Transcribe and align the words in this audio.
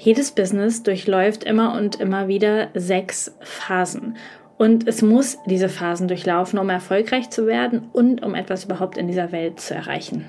Jedes 0.00 0.30
Business 0.30 0.84
durchläuft 0.84 1.42
immer 1.42 1.74
und 1.74 1.96
immer 1.96 2.28
wieder 2.28 2.68
sechs 2.74 3.36
Phasen. 3.40 4.16
Und 4.56 4.86
es 4.86 5.02
muss 5.02 5.38
diese 5.46 5.68
Phasen 5.68 6.06
durchlaufen, 6.06 6.60
um 6.60 6.70
erfolgreich 6.70 7.30
zu 7.30 7.46
werden 7.46 7.90
und 7.92 8.22
um 8.22 8.36
etwas 8.36 8.64
überhaupt 8.64 8.96
in 8.96 9.08
dieser 9.08 9.32
Welt 9.32 9.60
zu 9.60 9.74
erreichen. 9.74 10.28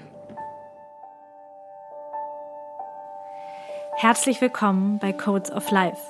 Herzlich 3.96 4.42
willkommen 4.42 4.98
bei 4.98 5.14
Codes 5.14 5.52
of 5.52 5.70
Life. 5.70 6.02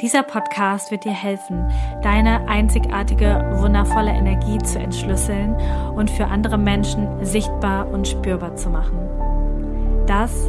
Dieser 0.00 0.24
Podcast 0.24 0.90
wird 0.90 1.04
dir 1.04 1.12
helfen, 1.12 1.70
deine 2.02 2.48
einzigartige, 2.48 3.58
wundervolle 3.60 4.10
Energie 4.10 4.58
zu 4.58 4.78
entschlüsseln 4.80 5.54
und 5.94 6.10
für 6.10 6.26
andere 6.26 6.58
Menschen 6.58 7.24
sichtbar 7.24 7.88
und 7.88 8.08
spürbar 8.08 8.56
zu 8.56 8.70
machen. 8.70 8.98
Das 10.06 10.48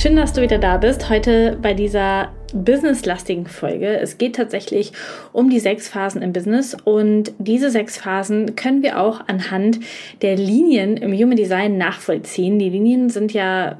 Schön, 0.00 0.16
dass 0.16 0.32
du 0.32 0.40
wieder 0.40 0.56
da 0.56 0.78
bist. 0.78 1.10
Heute 1.10 1.58
bei 1.60 1.74
dieser 1.74 2.30
businesslastigen 2.54 3.44
Folge. 3.44 4.00
Es 4.00 4.16
geht 4.16 4.34
tatsächlich 4.34 4.92
um 5.34 5.50
die 5.50 5.60
sechs 5.60 5.90
Phasen 5.90 6.22
im 6.22 6.32
Business 6.32 6.74
und 6.84 7.32
diese 7.36 7.70
sechs 7.70 7.98
Phasen 7.98 8.56
können 8.56 8.82
wir 8.82 8.98
auch 8.98 9.20
anhand 9.26 9.78
der 10.22 10.36
Linien 10.36 10.96
im 10.96 11.12
Human 11.12 11.36
Design 11.36 11.76
nachvollziehen. 11.76 12.58
Die 12.58 12.70
Linien 12.70 13.10
sind 13.10 13.34
ja 13.34 13.76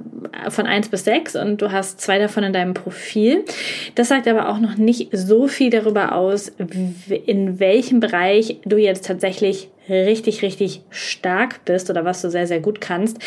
von 0.51 0.67
eins 0.67 0.91
bis 0.91 1.05
sechs 1.05 1.37
und 1.37 1.63
du 1.63 1.73
hast 1.73 2.03
zwei 2.03 2.19
davon 2.19 2.45
in 2.45 2.53
deinem 2.53 2.75
Profil. 2.75 3.47
Das 3.95 4.09
sagt 4.09 4.29
aber 4.29 4.51
auch 4.51 4.59
noch 4.59 4.77
nicht 4.77 5.09
so 5.13 5.49
viel 5.49 5.71
darüber 5.71 6.15
aus, 6.15 6.53
in 7.25 7.61
welchem 7.61 8.01
Bereich 8.01 8.59
du 8.67 8.77
jetzt 8.77 9.07
tatsächlich 9.07 9.71
richtig, 9.91 10.43
richtig 10.43 10.83
stark 10.91 11.65
bist 11.65 11.91
oder 11.91 12.05
was 12.05 12.23
du 12.23 12.31
sehr, 12.31 12.47
sehr 12.47 12.61
gut 12.61 12.81
kannst. 12.81 13.19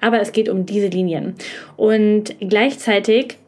Aber 0.00 0.20
es 0.20 0.32
geht 0.32 0.48
um 0.48 0.66
diese 0.66 0.88
Linien. 0.88 1.34
Und 1.76 2.36
gleichzeitig 2.40 3.38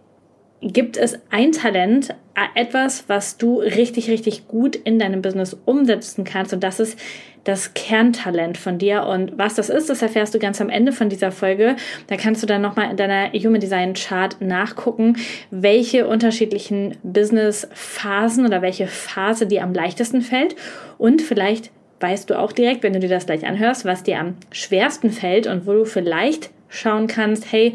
gibt 0.60 0.96
es 0.96 1.18
ein 1.30 1.52
Talent, 1.52 2.14
etwas, 2.54 3.04
was 3.08 3.38
du 3.38 3.60
richtig, 3.60 4.10
richtig 4.10 4.48
gut 4.48 4.76
in 4.76 4.98
deinem 4.98 5.22
Business 5.22 5.56
umsetzen 5.64 6.24
kannst. 6.24 6.52
Und 6.52 6.62
das 6.62 6.80
ist 6.80 6.98
das 7.44 7.74
Kerntalent 7.74 8.58
von 8.58 8.76
dir. 8.78 9.04
Und 9.04 9.38
was 9.38 9.54
das 9.54 9.70
ist, 9.70 9.88
das 9.88 10.02
erfährst 10.02 10.34
du 10.34 10.38
ganz 10.38 10.60
am 10.60 10.68
Ende 10.68 10.92
von 10.92 11.08
dieser 11.08 11.30
Folge. 11.30 11.76
Da 12.08 12.16
kannst 12.16 12.42
du 12.42 12.46
dann 12.46 12.60
nochmal 12.60 12.90
in 12.90 12.96
deiner 12.96 13.32
Human 13.32 13.60
Design 13.60 13.94
Chart 13.94 14.36
nachgucken, 14.40 15.16
welche 15.50 16.08
unterschiedlichen 16.08 16.96
Business-Phasen 17.04 18.44
oder 18.44 18.62
welche 18.62 18.88
Phase 18.88 19.46
dir 19.46 19.62
am 19.62 19.72
leichtesten 19.72 20.22
fällt. 20.22 20.56
Und 20.98 21.22
vielleicht 21.22 21.70
weißt 22.00 22.30
du 22.30 22.38
auch 22.38 22.52
direkt, 22.52 22.82
wenn 22.82 22.92
du 22.92 23.00
dir 23.00 23.08
das 23.08 23.26
gleich 23.26 23.46
anhörst, 23.46 23.84
was 23.84 24.02
dir 24.02 24.18
am 24.18 24.36
schwersten 24.52 25.10
fällt 25.10 25.46
und 25.46 25.66
wo 25.66 25.72
du 25.72 25.84
vielleicht 25.84 26.50
schauen 26.68 27.06
kannst, 27.06 27.50
hey, 27.52 27.72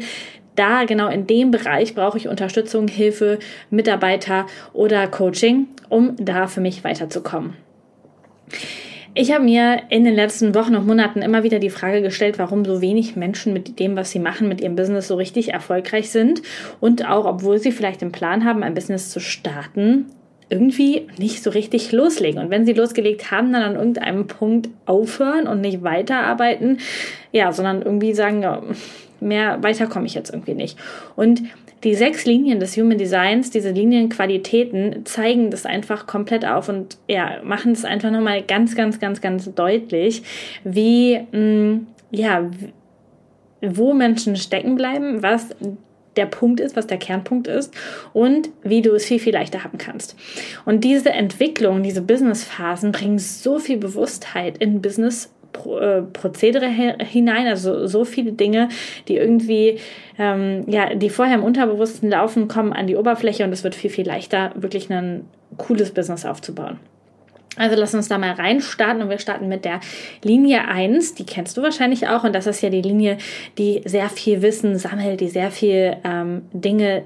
da 0.54 0.84
genau 0.84 1.08
in 1.08 1.26
dem 1.26 1.50
Bereich 1.50 1.94
brauche 1.94 2.18
ich 2.18 2.28
Unterstützung, 2.28 2.88
Hilfe, 2.88 3.38
Mitarbeiter 3.70 4.46
oder 4.72 5.06
Coaching, 5.06 5.68
um 5.88 6.14
da 6.18 6.46
für 6.46 6.60
mich 6.60 6.84
weiterzukommen. 6.84 7.54
Ich 9.14 9.30
habe 9.30 9.44
mir 9.44 9.82
in 9.90 10.04
den 10.04 10.14
letzten 10.14 10.54
Wochen 10.54 10.74
und 10.74 10.86
Monaten 10.86 11.20
immer 11.20 11.42
wieder 11.42 11.58
die 11.58 11.68
Frage 11.68 12.00
gestellt, 12.00 12.38
warum 12.38 12.64
so 12.64 12.80
wenig 12.80 13.14
Menschen 13.14 13.52
mit 13.52 13.78
dem, 13.78 13.94
was 13.94 14.10
sie 14.10 14.18
machen, 14.18 14.48
mit 14.48 14.62
ihrem 14.62 14.74
Business 14.74 15.08
so 15.08 15.16
richtig 15.16 15.52
erfolgreich 15.52 16.10
sind 16.10 16.40
und 16.80 17.06
auch, 17.06 17.26
obwohl 17.26 17.58
sie 17.58 17.72
vielleicht 17.72 18.00
den 18.00 18.12
Plan 18.12 18.44
haben, 18.46 18.62
ein 18.62 18.72
Business 18.72 19.10
zu 19.10 19.20
starten, 19.20 20.06
irgendwie 20.52 21.06
nicht 21.16 21.42
so 21.42 21.50
richtig 21.50 21.92
loslegen. 21.92 22.40
Und 22.40 22.50
wenn 22.50 22.66
sie 22.66 22.74
losgelegt 22.74 23.30
haben, 23.30 23.52
dann 23.52 23.62
an 23.62 23.74
irgendeinem 23.74 24.26
Punkt 24.26 24.68
aufhören 24.84 25.46
und 25.46 25.62
nicht 25.62 25.82
weiterarbeiten, 25.82 26.78
ja, 27.32 27.52
sondern 27.52 27.80
irgendwie 27.82 28.12
sagen, 28.12 28.42
ja, 28.42 28.62
mehr 29.20 29.62
weiter 29.62 29.86
komme 29.86 30.06
ich 30.06 30.14
jetzt 30.14 30.30
irgendwie 30.30 30.54
nicht. 30.54 30.78
Und 31.16 31.42
die 31.84 31.94
sechs 31.94 32.26
Linien 32.26 32.60
des 32.60 32.76
Human 32.76 32.98
Designs, 32.98 33.50
diese 33.50 33.70
Linienqualitäten, 33.70 35.04
zeigen 35.04 35.50
das 35.50 35.66
einfach 35.66 36.06
komplett 36.06 36.44
auf 36.44 36.68
und 36.68 36.98
ja, 37.08 37.40
machen 37.42 37.72
es 37.72 37.84
einfach 37.84 38.10
nochmal 38.10 38.42
ganz, 38.42 38.76
ganz, 38.76 39.00
ganz, 39.00 39.20
ganz 39.20 39.52
deutlich, 39.54 40.22
wie, 40.64 41.18
mh, 41.32 41.38
mm, 41.38 41.86
ja, 42.10 42.50
wo 43.62 43.94
Menschen 43.94 44.36
stecken 44.36 44.74
bleiben, 44.74 45.22
was 45.22 45.48
der 46.16 46.26
Punkt 46.26 46.60
ist, 46.60 46.76
was 46.76 46.86
der 46.86 46.98
Kernpunkt 46.98 47.48
ist 47.48 47.72
und 48.12 48.50
wie 48.62 48.82
du 48.82 48.92
es 48.94 49.04
viel, 49.04 49.18
viel 49.18 49.32
leichter 49.32 49.64
haben 49.64 49.78
kannst. 49.78 50.16
Und 50.64 50.84
diese 50.84 51.10
Entwicklung, 51.10 51.82
diese 51.82 52.02
Business-Phasen 52.02 52.92
bringen 52.92 53.18
so 53.18 53.58
viel 53.58 53.78
Bewusstheit 53.78 54.58
in 54.58 54.82
Business 54.82 55.32
äh, 55.54 56.02
Prozedere 56.02 56.66
hinein, 56.66 57.46
also 57.46 57.86
so 57.86 58.04
viele 58.04 58.32
Dinge, 58.32 58.68
die 59.08 59.16
irgendwie, 59.16 59.78
ähm, 60.18 60.64
ja, 60.66 60.94
die 60.94 61.10
vorher 61.10 61.34
im 61.34 61.44
Unterbewussten 61.44 62.10
laufen, 62.10 62.48
kommen 62.48 62.72
an 62.72 62.86
die 62.86 62.96
Oberfläche 62.96 63.44
und 63.44 63.52
es 63.52 63.62
wird 63.62 63.74
viel, 63.74 63.90
viel 63.90 64.06
leichter, 64.06 64.52
wirklich 64.54 64.90
ein 64.90 65.26
cooles 65.58 65.92
Business 65.92 66.24
aufzubauen. 66.24 66.78
Also 67.56 67.76
lass 67.76 67.94
uns 67.94 68.08
da 68.08 68.16
mal 68.16 68.32
reinstarten 68.32 69.02
und 69.02 69.10
wir 69.10 69.18
starten 69.18 69.48
mit 69.48 69.64
der 69.64 69.80
Linie 70.22 70.66
1, 70.68 71.14
die 71.14 71.26
kennst 71.26 71.56
du 71.56 71.62
wahrscheinlich 71.62 72.08
auch 72.08 72.24
und 72.24 72.34
das 72.34 72.46
ist 72.46 72.62
ja 72.62 72.70
die 72.70 72.80
Linie, 72.80 73.18
die 73.58 73.82
sehr 73.84 74.08
viel 74.08 74.40
Wissen 74.40 74.78
sammelt, 74.78 75.20
die 75.20 75.28
sehr 75.28 75.50
viel 75.50 75.96
ähm, 76.04 76.42
Dinge 76.52 77.02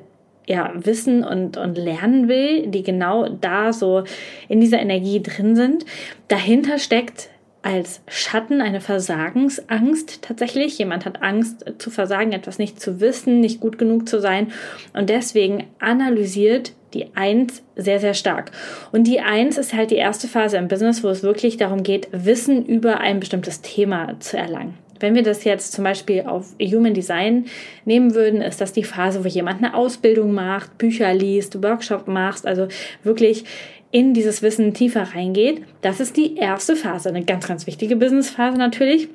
ja, 0.46 0.72
wissen 0.76 1.24
und, 1.24 1.56
und 1.56 1.76
lernen 1.76 2.28
will, 2.28 2.68
die 2.68 2.84
genau 2.84 3.28
da 3.28 3.72
so 3.72 4.04
in 4.48 4.60
dieser 4.60 4.78
Energie 4.78 5.20
drin 5.20 5.56
sind. 5.56 5.84
Dahinter 6.28 6.78
steckt 6.78 7.30
als 7.62 8.00
Schatten 8.06 8.60
eine 8.60 8.80
Versagensangst 8.80 10.22
tatsächlich. 10.22 10.78
Jemand 10.78 11.04
hat 11.04 11.22
Angst 11.22 11.64
zu 11.78 11.90
versagen, 11.90 12.30
etwas 12.30 12.60
nicht 12.60 12.80
zu 12.80 13.00
wissen, 13.00 13.40
nicht 13.40 13.58
gut 13.58 13.76
genug 13.76 14.08
zu 14.08 14.20
sein 14.20 14.52
und 14.92 15.10
deswegen 15.10 15.64
analysiert 15.80 16.75
die 16.94 17.14
Eins 17.14 17.62
sehr, 17.76 18.00
sehr 18.00 18.14
stark. 18.14 18.52
Und 18.92 19.06
die 19.06 19.20
Eins 19.20 19.58
ist 19.58 19.74
halt 19.74 19.90
die 19.90 19.96
erste 19.96 20.28
Phase 20.28 20.56
im 20.56 20.68
Business, 20.68 21.02
wo 21.02 21.08
es 21.08 21.22
wirklich 21.22 21.56
darum 21.56 21.82
geht, 21.82 22.08
Wissen 22.12 22.64
über 22.64 23.00
ein 23.00 23.20
bestimmtes 23.20 23.60
Thema 23.60 24.18
zu 24.20 24.36
erlangen. 24.36 24.74
Wenn 24.98 25.14
wir 25.14 25.22
das 25.22 25.44
jetzt 25.44 25.72
zum 25.72 25.84
Beispiel 25.84 26.22
auf 26.22 26.54
Human 26.60 26.94
Design 26.94 27.46
nehmen 27.84 28.14
würden, 28.14 28.40
ist 28.40 28.60
das 28.60 28.72
die 28.72 28.84
Phase, 28.84 29.24
wo 29.24 29.28
jemand 29.28 29.62
eine 29.62 29.74
Ausbildung 29.74 30.32
macht, 30.32 30.78
Bücher 30.78 31.12
liest, 31.12 31.62
Workshop 31.62 32.08
macht, 32.08 32.46
also 32.46 32.68
wirklich 33.02 33.44
in 33.90 34.14
dieses 34.14 34.42
Wissen 34.42 34.74
tiefer 34.74 35.14
reingeht. 35.14 35.62
Das 35.80 36.00
ist 36.00 36.16
die 36.16 36.36
erste 36.36 36.76
Phase, 36.76 37.10
eine 37.10 37.24
ganz, 37.24 37.46
ganz 37.46 37.66
wichtige 37.66 37.96
Business-Phase 37.96 38.58
natürlich. 38.58 39.08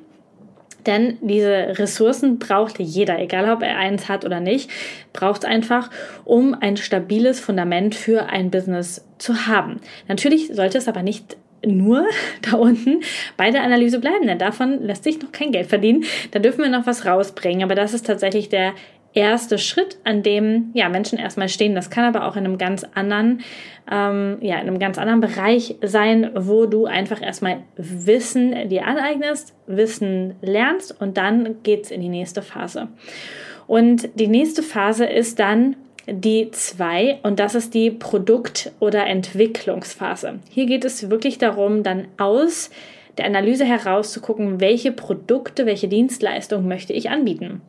Denn 0.86 1.18
diese 1.20 1.78
Ressourcen 1.78 2.38
braucht 2.38 2.78
jeder, 2.78 3.18
egal 3.18 3.50
ob 3.50 3.62
er 3.62 3.78
eins 3.78 4.08
hat 4.08 4.24
oder 4.24 4.40
nicht, 4.40 4.70
braucht 5.12 5.44
einfach, 5.44 5.90
um 6.24 6.54
ein 6.54 6.76
stabiles 6.76 7.40
Fundament 7.40 7.94
für 7.94 8.26
ein 8.26 8.50
Business 8.50 9.06
zu 9.18 9.46
haben. 9.46 9.80
Natürlich 10.08 10.48
sollte 10.52 10.78
es 10.78 10.88
aber 10.88 11.02
nicht 11.02 11.36
nur 11.64 12.06
da 12.42 12.56
unten 12.56 13.00
bei 13.36 13.50
der 13.50 13.62
Analyse 13.62 14.00
bleiben, 14.00 14.26
denn 14.26 14.38
davon 14.38 14.82
lässt 14.82 15.04
sich 15.04 15.20
noch 15.22 15.32
kein 15.32 15.52
Geld 15.52 15.68
verdienen. 15.68 16.04
Da 16.32 16.38
dürfen 16.38 16.62
wir 16.62 16.70
noch 16.70 16.86
was 16.86 17.06
rausbringen, 17.06 17.62
aber 17.62 17.74
das 17.74 17.94
ist 17.94 18.06
tatsächlich 18.06 18.48
der 18.48 18.72
erste 19.14 19.58
Schritt, 19.58 19.98
an 20.04 20.22
dem 20.22 20.70
ja 20.74 20.88
Menschen 20.88 21.18
erstmal 21.18 21.48
stehen. 21.48 21.74
Das 21.74 21.90
kann 21.90 22.04
aber 22.04 22.26
auch 22.26 22.36
in 22.36 22.44
einem 22.44 22.58
ganz 22.58 22.84
anderen, 22.94 23.40
ähm, 23.90 24.38
ja, 24.40 24.56
in 24.56 24.68
einem 24.68 24.78
ganz 24.78 24.98
anderen 24.98 25.20
Bereich 25.20 25.76
sein, 25.82 26.30
wo 26.34 26.66
du 26.66 26.86
einfach 26.86 27.20
erstmal 27.20 27.58
Wissen 27.76 28.68
dir 28.68 28.86
aneignest, 28.86 29.54
Wissen 29.66 30.34
lernst 30.40 30.98
und 31.00 31.16
dann 31.16 31.62
geht's 31.62 31.90
in 31.90 32.00
die 32.00 32.08
nächste 32.08 32.42
Phase. 32.42 32.88
Und 33.66 34.08
die 34.18 34.28
nächste 34.28 34.62
Phase 34.62 35.04
ist 35.04 35.38
dann 35.38 35.76
die 36.06 36.50
zwei 36.50 37.20
und 37.22 37.38
das 37.38 37.54
ist 37.54 37.74
die 37.74 37.90
Produkt- 37.90 38.72
oder 38.80 39.06
Entwicklungsphase. 39.06 40.40
Hier 40.50 40.66
geht 40.66 40.84
es 40.84 41.10
wirklich 41.10 41.38
darum, 41.38 41.82
dann 41.82 42.08
aus 42.18 42.70
der 43.18 43.26
Analyse 43.26 43.64
herauszugucken, 43.64 44.60
welche 44.60 44.90
Produkte, 44.90 45.66
welche 45.66 45.86
Dienstleistungen 45.86 46.66
möchte 46.66 46.92
ich 46.92 47.10
anbieten. 47.10 47.60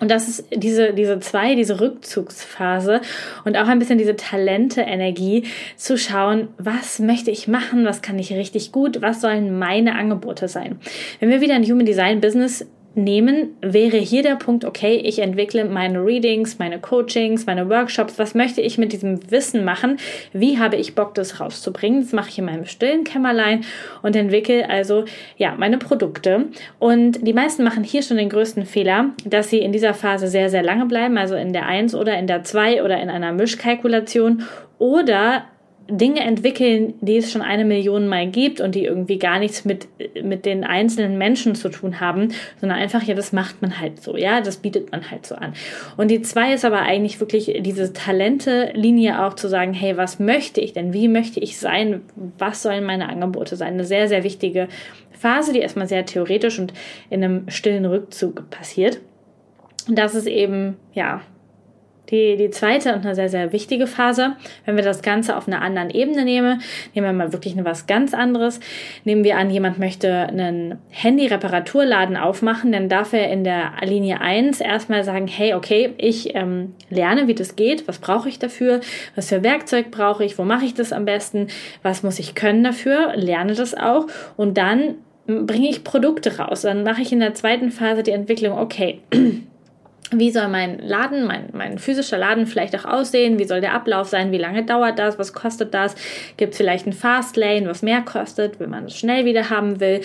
Und 0.00 0.10
das 0.10 0.28
ist 0.28 0.44
diese, 0.54 0.92
diese 0.92 1.20
zwei, 1.20 1.54
diese 1.54 1.80
Rückzugsphase 1.80 3.00
und 3.44 3.56
auch 3.56 3.68
ein 3.68 3.78
bisschen 3.78 3.98
diese 3.98 4.16
Talente-Energie 4.16 5.44
zu 5.76 5.96
schauen, 5.96 6.48
was 6.58 6.98
möchte 6.98 7.30
ich 7.30 7.48
machen, 7.48 7.84
was 7.84 8.02
kann 8.02 8.18
ich 8.18 8.32
richtig 8.32 8.72
gut, 8.72 9.02
was 9.02 9.20
sollen 9.20 9.58
meine 9.58 9.94
Angebote 9.94 10.48
sein. 10.48 10.78
Wenn 11.20 11.30
wir 11.30 11.40
wieder 11.40 11.56
in 11.56 11.64
Human 11.64 11.86
Design 11.86 12.20
Business 12.20 12.66
nehmen, 12.96 13.56
wäre 13.60 13.96
hier 13.98 14.22
der 14.22 14.36
Punkt, 14.36 14.64
okay, 14.64 14.96
ich 14.96 15.18
entwickle 15.18 15.64
meine 15.64 16.04
Readings, 16.04 16.58
meine 16.58 16.78
Coachings, 16.78 17.46
meine 17.46 17.68
Workshops, 17.68 18.18
was 18.18 18.34
möchte 18.34 18.60
ich 18.60 18.78
mit 18.78 18.92
diesem 18.92 19.30
Wissen 19.30 19.64
machen, 19.64 19.98
wie 20.32 20.58
habe 20.58 20.76
ich 20.76 20.94
Bock, 20.94 21.14
das 21.14 21.40
rauszubringen, 21.40 22.02
das 22.02 22.12
mache 22.12 22.28
ich 22.30 22.38
in 22.38 22.44
meinem 22.44 22.66
stillen 22.66 23.04
Kämmerlein 23.04 23.64
und 24.02 24.16
entwickle 24.16 24.68
also, 24.68 25.04
ja, 25.36 25.54
meine 25.56 25.78
Produkte. 25.78 26.46
Und 26.78 27.26
die 27.26 27.32
meisten 27.32 27.64
machen 27.64 27.84
hier 27.84 28.02
schon 28.02 28.16
den 28.16 28.28
größten 28.28 28.66
Fehler, 28.66 29.10
dass 29.24 29.50
sie 29.50 29.58
in 29.58 29.72
dieser 29.72 29.94
Phase 29.94 30.28
sehr, 30.28 30.50
sehr 30.50 30.62
lange 30.62 30.86
bleiben, 30.86 31.18
also 31.18 31.34
in 31.34 31.52
der 31.52 31.66
1 31.66 31.94
oder 31.94 32.18
in 32.18 32.26
der 32.26 32.44
2 32.44 32.82
oder 32.82 33.00
in 33.00 33.10
einer 33.10 33.32
Mischkalkulation 33.32 34.44
oder 34.78 35.44
Dinge 35.88 36.20
entwickeln, 36.20 36.94
die 37.00 37.18
es 37.18 37.30
schon 37.30 37.42
eine 37.42 37.64
Million 37.64 38.08
Mal 38.08 38.28
gibt 38.28 38.60
und 38.60 38.74
die 38.74 38.84
irgendwie 38.84 39.18
gar 39.18 39.38
nichts 39.38 39.64
mit, 39.64 39.86
mit 40.22 40.46
den 40.46 40.64
einzelnen 40.64 41.18
Menschen 41.18 41.54
zu 41.54 41.68
tun 41.68 42.00
haben, 42.00 42.28
sondern 42.60 42.78
einfach, 42.78 43.02
ja, 43.02 43.14
das 43.14 43.32
macht 43.32 43.60
man 43.60 43.78
halt 43.78 44.02
so, 44.02 44.16
ja, 44.16 44.40
das 44.40 44.56
bietet 44.56 44.92
man 44.92 45.10
halt 45.10 45.26
so 45.26 45.34
an. 45.34 45.52
Und 45.96 46.10
die 46.10 46.22
zwei 46.22 46.54
ist 46.54 46.64
aber 46.64 46.80
eigentlich 46.80 47.20
wirklich 47.20 47.54
diese 47.60 47.92
Talente-Linie 47.92 49.24
auch 49.24 49.34
zu 49.34 49.48
sagen, 49.48 49.74
hey, 49.74 49.96
was 49.96 50.18
möchte 50.18 50.60
ich 50.60 50.72
denn? 50.72 50.94
Wie 50.94 51.08
möchte 51.08 51.40
ich 51.40 51.58
sein? 51.58 52.00
Was 52.38 52.62
sollen 52.62 52.84
meine 52.84 53.08
Angebote 53.08 53.56
sein? 53.56 53.74
Eine 53.74 53.84
sehr, 53.84 54.08
sehr 54.08 54.24
wichtige 54.24 54.68
Phase, 55.12 55.52
die 55.52 55.60
erstmal 55.60 55.88
sehr 55.88 56.06
theoretisch 56.06 56.58
und 56.58 56.72
in 57.10 57.22
einem 57.22 57.50
stillen 57.50 57.84
Rückzug 57.84 58.48
passiert. 58.48 59.00
Und 59.86 59.98
das 59.98 60.14
ist 60.14 60.26
eben, 60.26 60.76
ja, 60.94 61.20
die, 62.10 62.36
die 62.36 62.50
zweite 62.50 62.94
und 62.94 63.04
eine 63.04 63.14
sehr, 63.14 63.28
sehr 63.28 63.52
wichtige 63.52 63.86
Phase, 63.86 64.36
wenn 64.64 64.76
wir 64.76 64.84
das 64.84 65.02
Ganze 65.02 65.36
auf 65.36 65.48
einer 65.48 65.62
anderen 65.62 65.90
Ebene 65.90 66.24
nehmen, 66.24 66.60
nehmen 66.94 67.06
wir 67.06 67.12
mal 67.12 67.32
wirklich 67.32 67.54
was 67.64 67.86
ganz 67.86 68.14
anderes. 68.14 68.60
Nehmen 69.04 69.24
wir 69.24 69.38
an, 69.38 69.50
jemand 69.50 69.78
möchte 69.78 70.12
einen 70.12 70.78
Handy-Reparaturladen 70.90 72.16
aufmachen, 72.16 72.72
dann 72.72 72.88
darf 72.88 73.12
er 73.12 73.30
in 73.30 73.44
der 73.44 73.72
Linie 73.84 74.20
1 74.20 74.60
erstmal 74.60 75.04
sagen, 75.04 75.26
hey, 75.26 75.54
okay, 75.54 75.94
ich 75.96 76.34
ähm, 76.34 76.74
lerne, 76.90 77.26
wie 77.28 77.34
das 77.34 77.56
geht, 77.56 77.88
was 77.88 77.98
brauche 77.98 78.28
ich 78.28 78.38
dafür, 78.38 78.80
was 79.14 79.28
für 79.28 79.42
Werkzeug 79.42 79.90
brauche 79.90 80.24
ich, 80.24 80.38
wo 80.38 80.44
mache 80.44 80.64
ich 80.64 80.74
das 80.74 80.92
am 80.92 81.04
besten, 81.04 81.48
was 81.82 82.02
muss 82.02 82.18
ich 82.18 82.34
können 82.34 82.64
dafür, 82.64 83.14
lerne 83.16 83.54
das 83.54 83.74
auch 83.74 84.06
und 84.36 84.58
dann 84.58 84.96
bringe 85.26 85.68
ich 85.68 85.84
Produkte 85.84 86.38
raus. 86.38 86.62
Dann 86.62 86.82
mache 86.82 87.02
ich 87.02 87.12
in 87.12 87.20
der 87.20 87.34
zweiten 87.34 87.70
Phase 87.70 88.02
die 88.02 88.10
Entwicklung, 88.10 88.58
okay, 88.58 89.00
wie 90.10 90.30
soll 90.30 90.48
mein 90.48 90.78
Laden, 90.78 91.26
mein, 91.26 91.48
mein 91.52 91.78
physischer 91.78 92.18
Laden 92.18 92.46
vielleicht 92.46 92.76
auch 92.78 92.84
aussehen? 92.84 93.38
Wie 93.38 93.44
soll 93.44 93.60
der 93.60 93.72
Ablauf 93.72 94.08
sein? 94.08 94.32
Wie 94.32 94.38
lange 94.38 94.64
dauert 94.64 94.98
das? 94.98 95.18
Was 95.18 95.32
kostet 95.32 95.72
das? 95.72 95.94
Gibt 96.36 96.52
es 96.52 96.58
vielleicht 96.58 96.86
ein 96.86 96.92
Fastlane, 96.92 97.66
was 97.66 97.82
mehr 97.82 98.02
kostet, 98.02 98.60
wenn 98.60 98.70
man 98.70 98.84
es 98.84 98.96
schnell 98.96 99.24
wieder 99.24 99.50
haben 99.50 99.80
will? 99.80 100.02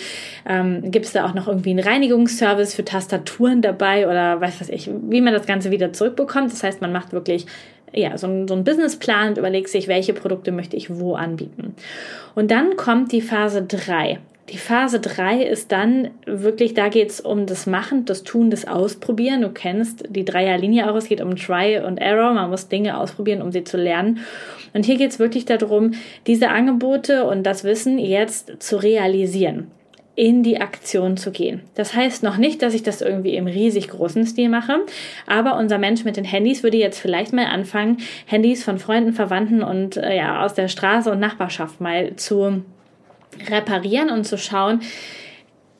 Ähm, 0.48 0.90
Gibt 0.90 1.06
es 1.06 1.12
da 1.12 1.26
auch 1.26 1.34
noch 1.34 1.48
irgendwie 1.48 1.70
einen 1.70 1.80
Reinigungsservice 1.80 2.74
für 2.74 2.84
Tastaturen 2.84 3.62
dabei 3.62 4.08
oder 4.08 4.40
weiß 4.40 4.60
was 4.60 4.68
ich, 4.68 4.90
wie 5.08 5.20
man 5.20 5.34
das 5.34 5.46
Ganze 5.46 5.70
wieder 5.70 5.92
zurückbekommt? 5.92 6.50
Das 6.50 6.62
heißt, 6.62 6.80
man 6.80 6.92
macht 6.92 7.12
wirklich 7.12 7.46
ja, 7.92 8.16
so, 8.16 8.26
ein, 8.26 8.48
so 8.48 8.54
ein 8.54 8.64
Businessplan 8.64 9.30
und 9.30 9.38
überlegt 9.38 9.68
sich, 9.68 9.88
welche 9.88 10.14
Produkte 10.14 10.52
möchte 10.52 10.76
ich 10.76 10.98
wo 10.98 11.14
anbieten. 11.14 11.74
Und 12.34 12.50
dann 12.50 12.76
kommt 12.76 13.12
die 13.12 13.20
Phase 13.20 13.62
3. 13.62 14.18
Die 14.50 14.58
Phase 14.58 14.98
3 14.98 15.44
ist 15.44 15.70
dann 15.70 16.10
wirklich, 16.26 16.74
da 16.74 16.88
geht 16.88 17.10
es 17.10 17.20
um 17.20 17.46
das 17.46 17.66
Machen, 17.66 18.04
das 18.04 18.24
Tun, 18.24 18.50
das 18.50 18.66
Ausprobieren. 18.66 19.42
Du 19.42 19.50
kennst 19.50 20.04
die 20.08 20.24
Dreierlinie 20.24 20.90
auch, 20.90 20.96
es 20.96 21.08
geht 21.08 21.20
um 21.20 21.36
Try 21.36 21.78
und 21.78 21.98
Error. 21.98 22.32
Man 22.32 22.50
muss 22.50 22.68
Dinge 22.68 22.98
ausprobieren, 22.98 23.42
um 23.42 23.52
sie 23.52 23.62
zu 23.62 23.76
lernen. 23.76 24.18
Und 24.74 24.86
hier 24.86 24.96
geht 24.96 25.12
es 25.12 25.20
wirklich 25.20 25.44
darum, 25.44 25.92
diese 26.26 26.48
Angebote 26.48 27.24
und 27.24 27.44
das 27.44 27.62
Wissen 27.62 27.98
jetzt 27.98 28.60
zu 28.60 28.76
realisieren 28.82 29.70
in 30.16 30.42
die 30.42 30.60
Aktion 30.60 31.16
zu 31.16 31.30
gehen. 31.30 31.62
Das 31.76 31.94
heißt 31.94 32.22
noch 32.24 32.36
nicht, 32.36 32.60
dass 32.60 32.74
ich 32.74 32.82
das 32.82 33.00
irgendwie 33.00 33.36
im 33.36 33.46
riesig 33.46 33.88
großen 33.88 34.26
Stil 34.26 34.48
mache, 34.48 34.80
aber 35.26 35.56
unser 35.56 35.78
Mensch 35.78 36.04
mit 36.04 36.16
den 36.16 36.24
Handys 36.24 36.62
würde 36.62 36.76
jetzt 36.76 36.98
vielleicht 36.98 37.32
mal 37.32 37.46
anfangen, 37.46 37.98
Handys 38.26 38.62
von 38.64 38.78
Freunden, 38.78 39.12
Verwandten 39.12 39.62
und 39.62 39.96
äh, 39.96 40.16
ja 40.16 40.44
aus 40.44 40.52
der 40.52 40.68
Straße 40.68 41.10
und 41.10 41.20
Nachbarschaft 41.20 41.80
mal 41.80 42.16
zu 42.16 42.62
reparieren 43.48 44.10
und 44.10 44.24
zu 44.24 44.38
schauen, 44.38 44.80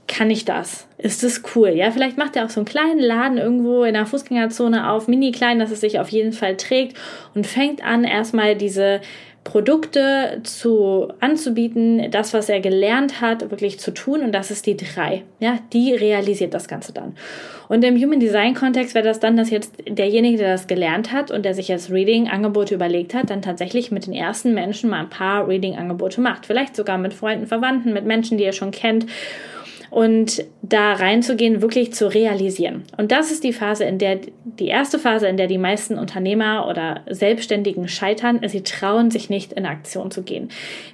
kann 0.08 0.28
ich 0.28 0.44
das? 0.44 0.88
Ist 0.98 1.22
das 1.22 1.42
cool? 1.54 1.70
Ja, 1.70 1.92
vielleicht 1.92 2.18
macht 2.18 2.34
er 2.34 2.44
auch 2.44 2.50
so 2.50 2.60
einen 2.60 2.66
kleinen 2.66 2.98
Laden 2.98 3.38
irgendwo 3.38 3.84
in 3.84 3.94
der 3.94 4.06
Fußgängerzone 4.06 4.90
auf, 4.90 5.06
mini 5.06 5.30
klein, 5.30 5.60
dass 5.60 5.70
es 5.70 5.80
sich 5.80 6.00
auf 6.00 6.08
jeden 6.08 6.32
Fall 6.32 6.56
trägt 6.56 6.96
und 7.34 7.46
fängt 7.46 7.84
an, 7.84 8.02
erstmal 8.02 8.56
diese 8.56 9.00
Produkte 9.42 10.40
zu 10.42 11.08
anzubieten, 11.20 12.10
das, 12.10 12.34
was 12.34 12.50
er 12.50 12.60
gelernt 12.60 13.20
hat, 13.22 13.50
wirklich 13.50 13.80
zu 13.80 13.90
tun. 13.90 14.20
Und 14.20 14.32
das 14.32 14.50
ist 14.50 14.66
die 14.66 14.76
drei. 14.76 15.22
Ja, 15.38 15.58
die 15.72 15.94
realisiert 15.94 16.52
das 16.52 16.68
Ganze 16.68 16.92
dann. 16.92 17.16
Und 17.68 17.82
im 17.84 17.96
Human 17.96 18.20
Design 18.20 18.54
Kontext 18.54 18.94
wäre 18.94 19.06
das 19.06 19.18
dann, 19.18 19.36
dass 19.36 19.50
jetzt 19.50 19.74
derjenige, 19.88 20.36
der 20.36 20.52
das 20.52 20.66
gelernt 20.66 21.12
hat 21.12 21.30
und 21.30 21.44
der 21.44 21.54
sich 21.54 21.68
jetzt 21.68 21.90
Reading-Angebote 21.90 22.74
überlegt 22.74 23.14
hat, 23.14 23.30
dann 23.30 23.42
tatsächlich 23.42 23.90
mit 23.90 24.06
den 24.06 24.12
ersten 24.12 24.52
Menschen 24.52 24.90
mal 24.90 25.00
ein 25.00 25.10
paar 25.10 25.48
Reading-Angebote 25.48 26.20
macht. 26.20 26.44
Vielleicht 26.46 26.76
sogar 26.76 26.98
mit 26.98 27.14
Freunden, 27.14 27.46
Verwandten, 27.46 27.92
mit 27.94 28.04
Menschen, 28.04 28.36
die 28.36 28.44
er 28.44 28.52
schon 28.52 28.72
kennt 28.72 29.06
und 29.90 30.44
da 30.62 30.92
reinzugehen, 30.92 31.62
wirklich 31.62 31.92
zu 31.92 32.06
realisieren. 32.12 32.84
Und 32.96 33.10
das 33.10 33.32
ist 33.32 33.42
die 33.42 33.52
Phase, 33.52 33.84
in 33.84 33.98
der, 33.98 34.20
die 34.44 34.68
erste 34.68 34.98
Phase, 35.00 35.26
in 35.26 35.36
der 35.36 35.48
die 35.48 35.58
meisten 35.58 35.98
Unternehmer 35.98 36.68
oder 36.68 37.00
Selbstständigen 37.08 37.88
scheitern. 37.88 38.40
Sie 38.46 38.62
trauen 38.62 39.10
sich 39.10 39.30
nicht 39.30 39.52
in 39.52 39.66
Aktion 39.66 40.12
zu 40.12 40.22
gehen. 40.22 40.48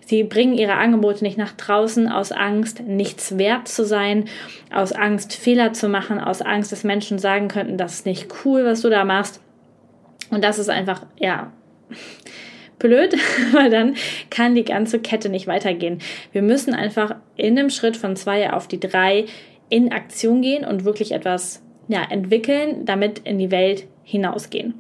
Sie 0.06 0.24
bringen 0.24 0.54
ihre 0.54 0.74
Angebote 0.74 1.22
nicht 1.22 1.36
nach 1.36 1.52
draußen 1.52 2.08
aus 2.08 2.32
Angst, 2.32 2.80
nichts 2.80 3.36
wert 3.36 3.68
zu 3.68 3.84
sein, 3.84 4.24
aus 4.72 4.92
Angst, 4.92 5.34
Fehler 5.34 5.74
zu 5.74 5.88
machen, 5.88 6.18
aus 6.18 6.40
Angst, 6.40 6.72
dass 6.72 6.82
Menschen 6.82 7.18
sagen 7.18 7.48
könnten, 7.48 7.76
das 7.76 7.94
ist 7.94 8.06
nicht 8.06 8.28
cool, 8.44 8.64
was 8.64 8.80
du 8.80 8.88
da 8.88 9.04
machst. 9.04 9.40
Und 10.30 10.42
das 10.42 10.58
ist 10.58 10.70
einfach, 10.70 11.02
ja, 11.18 11.52
blöd, 12.78 13.14
weil 13.52 13.70
dann 13.70 13.96
kann 14.30 14.54
die 14.54 14.64
ganze 14.64 14.98
Kette 14.98 15.28
nicht 15.28 15.46
weitergehen. 15.46 15.98
Wir 16.32 16.42
müssen 16.42 16.74
einfach 16.74 17.16
in 17.36 17.58
einem 17.58 17.70
Schritt 17.70 17.96
von 17.96 18.16
zwei 18.16 18.52
auf 18.52 18.68
die 18.68 18.80
drei 18.80 19.26
in 19.68 19.92
Aktion 19.92 20.42
gehen 20.42 20.64
und 20.64 20.84
wirklich 20.84 21.12
etwas 21.12 21.62
ja, 21.88 22.02
entwickeln, 22.08 22.84
damit 22.84 23.20
in 23.20 23.38
die 23.38 23.50
Welt 23.50 23.86
hinausgehen. 24.04 24.74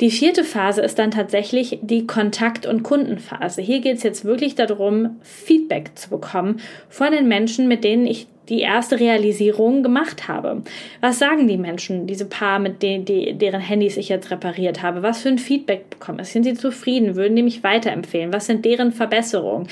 Die 0.00 0.10
vierte 0.10 0.44
Phase 0.44 0.80
ist 0.80 0.98
dann 0.98 1.10
tatsächlich 1.10 1.78
die 1.82 2.06
Kontakt- 2.06 2.64
und 2.64 2.82
Kundenphase. 2.82 3.60
Hier 3.60 3.80
geht 3.80 3.98
es 3.98 4.02
jetzt 4.02 4.24
wirklich 4.24 4.54
darum, 4.54 5.20
Feedback 5.20 5.90
zu 5.94 6.08
bekommen 6.08 6.60
von 6.88 7.12
den 7.12 7.28
Menschen, 7.28 7.68
mit 7.68 7.84
denen 7.84 8.06
ich 8.06 8.26
die 8.50 8.60
erste 8.60 8.98
Realisierung 8.98 9.82
gemacht 9.82 10.26
habe. 10.28 10.62
Was 11.00 11.20
sagen 11.20 11.46
die 11.46 11.56
Menschen, 11.56 12.08
diese 12.08 12.26
Paar, 12.26 12.58
mit 12.58 12.82
denen, 12.82 13.04
die, 13.04 13.32
deren 13.34 13.60
Handys 13.60 13.96
ich 13.96 14.08
jetzt 14.08 14.30
repariert 14.30 14.82
habe? 14.82 15.02
Was 15.02 15.22
für 15.22 15.28
ein 15.28 15.38
Feedback 15.38 15.88
bekomme 15.88 16.22
ich? 16.22 16.28
Sind 16.28 16.42
sie 16.42 16.54
zufrieden? 16.54 17.14
Würden 17.14 17.36
die 17.36 17.44
mich 17.44 17.62
weiterempfehlen? 17.62 18.32
Was 18.32 18.46
sind 18.46 18.64
deren 18.64 18.90
Verbesserungen? 18.90 19.68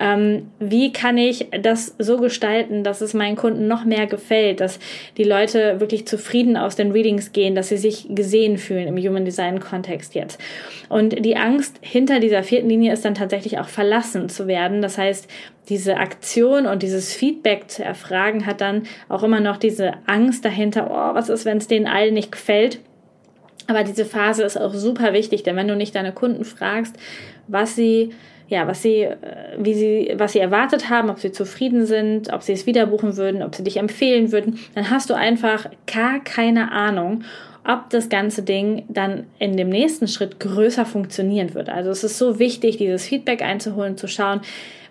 Ähm, 0.00 0.50
wie 0.58 0.92
kann 0.92 1.18
ich 1.18 1.46
das 1.60 1.94
so 1.98 2.16
gestalten, 2.16 2.84
dass 2.84 3.02
es 3.02 3.12
meinen 3.12 3.36
Kunden 3.36 3.68
noch 3.68 3.84
mehr 3.84 4.06
gefällt, 4.06 4.60
dass 4.60 4.80
die 5.18 5.24
Leute 5.24 5.78
wirklich 5.78 6.06
zufrieden 6.06 6.56
aus 6.56 6.74
den 6.74 6.92
Readings 6.92 7.32
gehen, 7.32 7.54
dass 7.54 7.68
sie 7.68 7.76
sich 7.76 8.06
gesehen 8.08 8.56
fühlen 8.56 8.88
im 8.88 8.96
Human 8.96 9.26
Design 9.26 9.60
Kontext 9.60 10.14
jetzt? 10.14 10.40
Und 10.88 11.22
die 11.24 11.36
Angst 11.36 11.76
hinter 11.82 12.18
dieser 12.18 12.42
vierten 12.42 12.70
Linie 12.70 12.94
ist 12.94 13.04
dann 13.04 13.14
tatsächlich 13.14 13.58
auch 13.58 13.68
verlassen 13.68 14.30
zu 14.30 14.46
werden. 14.46 14.80
Das 14.80 14.96
heißt, 14.96 15.28
diese 15.68 15.96
Aktion 15.96 16.66
und 16.66 16.82
dieses 16.82 17.14
Feedback 17.14 17.70
zu 17.70 17.84
erfragen, 17.84 18.46
hat 18.46 18.60
dann 18.60 18.82
auch 19.08 19.22
immer 19.22 19.40
noch 19.40 19.56
diese 19.56 19.92
Angst 20.06 20.44
dahinter, 20.44 20.88
oh, 20.90 21.14
was 21.14 21.28
ist, 21.28 21.44
wenn 21.44 21.58
es 21.58 21.68
denen 21.68 21.86
allen 21.86 22.14
nicht 22.14 22.32
gefällt. 22.32 22.80
Aber 23.68 23.84
diese 23.84 24.04
Phase 24.04 24.42
ist 24.42 24.56
auch 24.56 24.74
super 24.74 25.12
wichtig, 25.12 25.44
denn 25.44 25.54
wenn 25.54 25.68
du 25.68 25.76
nicht 25.76 25.94
deine 25.94 26.12
Kunden 26.12 26.44
fragst, 26.44 26.96
was 27.46 27.76
sie 27.76 28.10
ja, 28.52 28.66
was 28.66 28.82
sie, 28.82 29.04
äh, 29.04 29.16
wie 29.56 29.72
sie, 29.72 30.12
was 30.16 30.32
sie 30.32 30.38
erwartet 30.38 30.90
haben, 30.90 31.08
ob 31.08 31.18
sie 31.18 31.32
zufrieden 31.32 31.86
sind, 31.86 32.30
ob 32.34 32.42
sie 32.42 32.52
es 32.52 32.66
wieder 32.66 32.84
buchen 32.84 33.16
würden, 33.16 33.42
ob 33.42 33.54
sie 33.54 33.64
dich 33.64 33.78
empfehlen 33.78 34.30
würden, 34.30 34.58
dann 34.74 34.90
hast 34.90 35.08
du 35.08 35.14
einfach 35.14 35.70
gar 35.86 36.22
keine 36.22 36.70
Ahnung, 36.70 37.24
ob 37.66 37.88
das 37.88 38.10
ganze 38.10 38.42
Ding 38.42 38.84
dann 38.88 39.24
in 39.38 39.56
dem 39.56 39.70
nächsten 39.70 40.06
Schritt 40.06 40.38
größer 40.38 40.84
funktionieren 40.84 41.54
wird. 41.54 41.70
Also 41.70 41.90
es 41.90 42.04
ist 42.04 42.18
so 42.18 42.38
wichtig, 42.38 42.76
dieses 42.76 43.06
Feedback 43.06 43.40
einzuholen, 43.40 43.96
zu 43.96 44.06
schauen, 44.06 44.42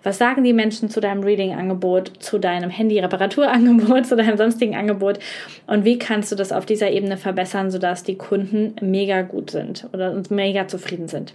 was 0.03 0.17
sagen 0.17 0.43
die 0.43 0.53
Menschen 0.53 0.89
zu 0.89 0.99
deinem 0.99 1.23
Reading-Angebot, 1.23 2.11
zu 2.19 2.39
deinem 2.39 2.69
Handy-Reparaturangebot, 2.69 4.05
zu 4.07 4.15
deinem 4.15 4.37
sonstigen 4.37 4.75
Angebot? 4.75 5.19
Und 5.67 5.85
wie 5.85 5.99
kannst 5.99 6.31
du 6.31 6.35
das 6.35 6.51
auf 6.51 6.65
dieser 6.65 6.91
Ebene 6.91 7.17
verbessern, 7.17 7.71
sodass 7.71 8.03
die 8.03 8.17
Kunden 8.17 8.75
mega 8.81 9.21
gut 9.21 9.51
sind 9.51 9.87
oder 9.93 10.21
mega 10.29 10.67
zufrieden 10.67 11.07
sind? 11.07 11.33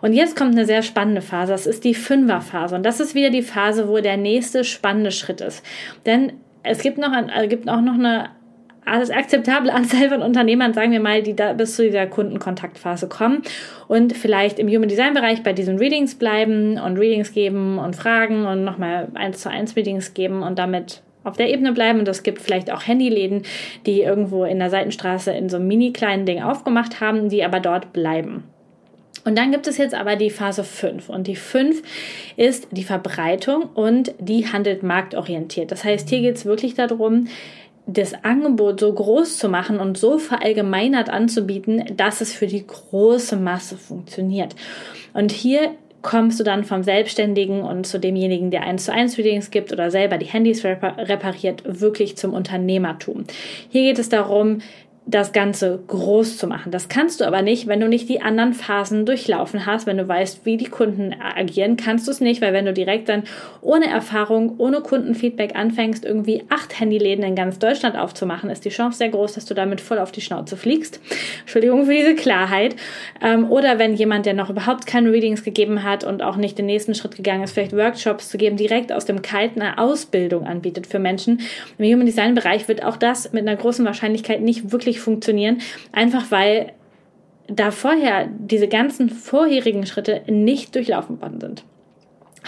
Und 0.00 0.14
jetzt 0.14 0.36
kommt 0.36 0.52
eine 0.52 0.66
sehr 0.66 0.82
spannende 0.82 1.20
Phase. 1.20 1.52
Das 1.52 1.66
ist 1.66 1.84
die 1.84 1.94
Fünfer-Phase. 1.94 2.74
Und 2.74 2.84
das 2.84 3.00
ist 3.00 3.14
wieder 3.14 3.30
die 3.30 3.42
Phase, 3.42 3.88
wo 3.88 3.98
der 3.98 4.16
nächste 4.16 4.64
spannende 4.64 5.10
Schritt 5.10 5.40
ist. 5.40 5.64
Denn 6.06 6.32
es 6.62 6.82
gibt 6.82 6.98
noch, 6.98 7.12
ein, 7.12 7.28
äh, 7.28 7.48
gibt 7.48 7.68
auch 7.68 7.80
noch 7.80 7.94
eine 7.94 8.30
als 8.84 9.10
akzeptable 9.10 9.72
Anzahl 9.72 10.08
von 10.08 10.22
Unternehmern, 10.22 10.74
sagen 10.74 10.92
wir 10.92 11.00
mal, 11.00 11.22
die 11.22 11.34
da 11.34 11.52
bis 11.52 11.76
zu 11.76 11.84
dieser 11.84 12.06
Kundenkontaktphase 12.06 13.08
kommen 13.08 13.42
und 13.88 14.16
vielleicht 14.16 14.58
im 14.58 14.68
Human 14.68 14.88
Design 14.88 15.14
Bereich 15.14 15.42
bei 15.42 15.52
diesen 15.52 15.78
Readings 15.78 16.14
bleiben 16.14 16.78
und 16.78 16.96
Readings 16.96 17.32
geben 17.32 17.78
und 17.78 17.96
fragen 17.96 18.46
und 18.46 18.64
nochmal 18.64 19.08
eins 19.14 19.40
zu 19.40 19.50
eins 19.50 19.76
Readings 19.76 20.14
geben 20.14 20.42
und 20.42 20.58
damit 20.58 21.02
auf 21.22 21.36
der 21.36 21.50
Ebene 21.50 21.72
bleiben 21.72 21.98
und 21.98 22.08
es 22.08 22.22
gibt 22.22 22.40
vielleicht 22.40 22.72
auch 22.72 22.86
Handyläden, 22.86 23.42
die 23.86 24.00
irgendwo 24.00 24.44
in 24.44 24.58
der 24.58 24.70
Seitenstraße 24.70 25.32
in 25.32 25.48
so 25.48 25.56
einem 25.56 25.68
mini 25.68 25.92
kleinen 25.92 26.24
Ding 26.24 26.42
aufgemacht 26.42 27.00
haben, 27.00 27.28
die 27.28 27.44
aber 27.44 27.60
dort 27.60 27.92
bleiben. 27.92 28.44
Und 29.24 29.36
dann 29.36 29.52
gibt 29.52 29.66
es 29.66 29.76
jetzt 29.76 29.94
aber 29.94 30.16
die 30.16 30.30
Phase 30.30 30.64
5. 30.64 31.10
Und 31.10 31.26
die 31.26 31.36
5 31.36 31.82
ist 32.36 32.68
die 32.70 32.84
Verbreitung 32.84 33.64
und 33.74 34.14
die 34.18 34.46
handelt 34.50 34.82
marktorientiert. 34.82 35.70
Das 35.70 35.84
heißt, 35.84 36.08
hier 36.08 36.22
geht 36.22 36.36
es 36.36 36.46
wirklich 36.46 36.74
darum, 36.74 37.28
das 37.92 38.14
Angebot 38.24 38.80
so 38.80 38.92
groß 38.92 39.38
zu 39.38 39.48
machen 39.48 39.80
und 39.80 39.98
so 39.98 40.18
verallgemeinert 40.18 41.08
anzubieten, 41.08 41.84
dass 41.96 42.20
es 42.20 42.32
für 42.32 42.46
die 42.46 42.66
große 42.66 43.36
Masse 43.36 43.76
funktioniert. 43.76 44.54
Und 45.12 45.32
hier 45.32 45.72
kommst 46.02 46.40
du 46.40 46.44
dann 46.44 46.64
vom 46.64 46.82
Selbstständigen 46.82 47.62
und 47.62 47.86
zu 47.86 47.98
demjenigen, 47.98 48.50
der 48.50 48.62
eins 48.62 48.86
zu 48.86 48.92
eins 48.92 49.18
Readings 49.18 49.50
gibt 49.50 49.72
oder 49.72 49.90
selber 49.90 50.18
die 50.18 50.26
Handys 50.26 50.64
repariert, 50.64 51.62
wirklich 51.66 52.16
zum 52.16 52.32
Unternehmertum. 52.32 53.24
Hier 53.68 53.82
geht 53.82 53.98
es 53.98 54.08
darum, 54.08 54.60
das 55.06 55.32
Ganze 55.32 55.80
groß 55.86 56.36
zu 56.36 56.46
machen. 56.46 56.70
Das 56.70 56.88
kannst 56.88 57.20
du 57.20 57.24
aber 57.24 57.42
nicht, 57.42 57.66
wenn 57.66 57.80
du 57.80 57.88
nicht 57.88 58.08
die 58.08 58.20
anderen 58.20 58.52
Phasen 58.52 59.06
durchlaufen 59.06 59.66
hast. 59.66 59.86
Wenn 59.86 59.96
du 59.96 60.06
weißt, 60.06 60.44
wie 60.44 60.56
die 60.56 60.66
Kunden 60.66 61.14
agieren, 61.20 61.76
kannst 61.76 62.06
du 62.06 62.12
es 62.12 62.20
nicht, 62.20 62.42
weil 62.42 62.52
wenn 62.52 62.66
du 62.66 62.72
direkt 62.72 63.08
dann 63.08 63.24
ohne 63.62 63.86
Erfahrung, 63.86 64.54
ohne 64.58 64.82
Kundenfeedback 64.82 65.56
anfängst, 65.56 66.04
irgendwie 66.04 66.44
acht 66.48 66.78
Handyläden 66.78 67.24
in 67.24 67.34
ganz 67.34 67.58
Deutschland 67.58 67.96
aufzumachen, 67.96 68.50
ist 68.50 68.64
die 68.64 68.70
Chance 68.70 68.98
sehr 68.98 69.08
groß, 69.08 69.32
dass 69.32 69.46
du 69.46 69.54
damit 69.54 69.80
voll 69.80 69.98
auf 69.98 70.12
die 70.12 70.20
Schnauze 70.20 70.56
fliegst. 70.56 71.00
Entschuldigung 71.40 71.86
für 71.86 71.94
diese 71.94 72.14
Klarheit. 72.14 72.76
Ähm, 73.22 73.50
oder 73.50 73.78
wenn 73.78 73.94
jemand, 73.94 74.26
der 74.26 74.34
noch 74.34 74.50
überhaupt 74.50 74.86
keine 74.86 75.10
Readings 75.10 75.42
gegeben 75.42 75.82
hat 75.82 76.04
und 76.04 76.22
auch 76.22 76.36
nicht 76.36 76.58
den 76.58 76.66
nächsten 76.66 76.94
Schritt 76.94 77.16
gegangen 77.16 77.42
ist, 77.42 77.52
vielleicht 77.52 77.76
Workshops 77.76 78.28
zu 78.28 78.38
geben, 78.38 78.56
direkt 78.56 78.92
aus 78.92 79.06
dem 79.06 79.22
Kalten 79.22 79.62
eine 79.62 79.78
Ausbildung 79.78 80.46
anbietet 80.46 80.86
für 80.86 80.98
Menschen. 80.98 81.40
Im 81.78 81.86
Human 81.86 82.06
Design 82.06 82.34
Bereich 82.34 82.68
wird 82.68 82.84
auch 82.84 82.96
das 82.96 83.32
mit 83.32 83.48
einer 83.48 83.56
großen 83.56 83.84
Wahrscheinlichkeit 83.84 84.40
nicht 84.40 84.70
wirklich 84.72 84.89
funktionieren, 84.98 85.60
einfach 85.92 86.30
weil 86.30 86.72
da 87.46 87.70
vorher 87.70 88.26
diese 88.26 88.66
ganzen 88.66 89.10
vorherigen 89.10 89.86
Schritte 89.86 90.22
nicht 90.26 90.74
durchlaufen 90.74 91.20
worden 91.20 91.40
sind. 91.40 91.64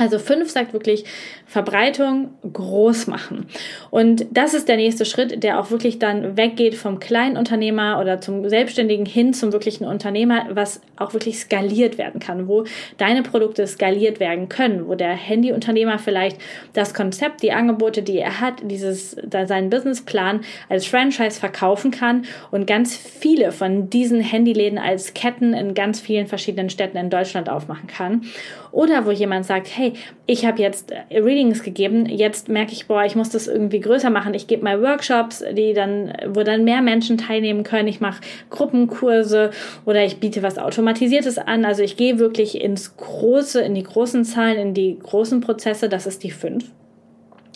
Also 0.02 0.18
fünf 0.18 0.50
sagt 0.50 0.72
wirklich 0.72 1.04
Verbreitung 1.46 2.30
groß 2.52 3.06
machen. 3.06 3.46
Und 3.92 4.26
das 4.32 4.52
ist 4.52 4.68
der 4.68 4.76
nächste 4.76 5.04
Schritt, 5.04 5.44
der 5.44 5.60
auch 5.60 5.70
wirklich 5.70 6.00
dann 6.00 6.36
weggeht 6.36 6.74
vom 6.74 6.98
kleinen 6.98 7.36
Unternehmer 7.36 8.00
oder 8.00 8.20
zum 8.20 8.48
Selbstständigen 8.48 9.06
hin 9.06 9.32
zum 9.32 9.52
wirklichen 9.52 9.84
Unternehmer, 9.84 10.46
was 10.50 10.80
auch 10.96 11.14
wirklich 11.14 11.38
skaliert 11.38 11.98
werden 11.98 12.18
kann, 12.18 12.48
wo 12.48 12.64
deine 12.96 13.22
Produkte 13.22 13.64
skaliert 13.68 14.18
werden 14.18 14.48
können, 14.48 14.88
wo 14.88 14.96
der 14.96 15.12
Handyunternehmer 15.12 16.00
vielleicht 16.00 16.38
das 16.72 16.94
Konzept, 16.94 17.44
die 17.44 17.52
Angebote, 17.52 18.02
die 18.02 18.18
er 18.18 18.40
hat, 18.40 18.54
dieses, 18.64 19.12
seinen 19.30 19.70
Businessplan 19.70 20.40
als 20.68 20.84
Franchise 20.84 21.38
verkaufen 21.38 21.92
kann 21.92 22.24
und 22.50 22.66
ganz 22.66 22.96
viele 22.96 23.52
von 23.52 23.88
diesen 23.88 24.20
Handyläden 24.20 24.80
als 24.80 25.14
Ketten 25.14 25.54
in 25.54 25.74
ganz 25.74 26.00
vielen 26.00 26.26
verschiedenen 26.26 26.70
Städten 26.70 26.96
in 26.96 27.08
Deutschland 27.08 27.48
aufmachen 27.48 27.86
kann. 27.86 28.22
Oder 28.72 29.04
wo 29.04 29.10
jemand 29.10 29.44
sagt, 29.44 29.68
hey, 29.76 29.92
ich 30.26 30.46
habe 30.46 30.60
jetzt 30.62 30.92
Readings 31.10 31.62
gegeben, 31.62 32.06
jetzt 32.06 32.48
merke 32.48 32.72
ich, 32.72 32.86
boah, 32.86 33.04
ich 33.04 33.14
muss 33.14 33.28
das 33.28 33.46
irgendwie 33.46 33.80
größer 33.80 34.08
machen. 34.08 34.32
Ich 34.32 34.46
gebe 34.46 34.64
mal 34.64 34.80
Workshops, 34.82 35.44
die 35.52 35.74
dann, 35.74 36.12
wo 36.28 36.42
dann 36.42 36.64
mehr 36.64 36.80
Menschen 36.80 37.18
teilnehmen 37.18 37.64
können. 37.64 37.86
Ich 37.86 38.00
mache 38.00 38.22
Gruppenkurse 38.48 39.50
oder 39.84 40.02
ich 40.04 40.20
biete 40.20 40.42
was 40.42 40.56
Automatisiertes 40.56 41.36
an. 41.36 41.66
Also 41.66 41.82
ich 41.82 41.98
gehe 41.98 42.18
wirklich 42.18 42.62
ins 42.62 42.96
Große, 42.96 43.60
in 43.60 43.74
die 43.74 43.82
großen 43.82 44.24
Zahlen, 44.24 44.58
in 44.58 44.74
die 44.74 44.98
großen 44.98 45.42
Prozesse. 45.42 45.90
Das 45.90 46.06
ist 46.06 46.24
die 46.24 46.30
fünf. 46.30 46.70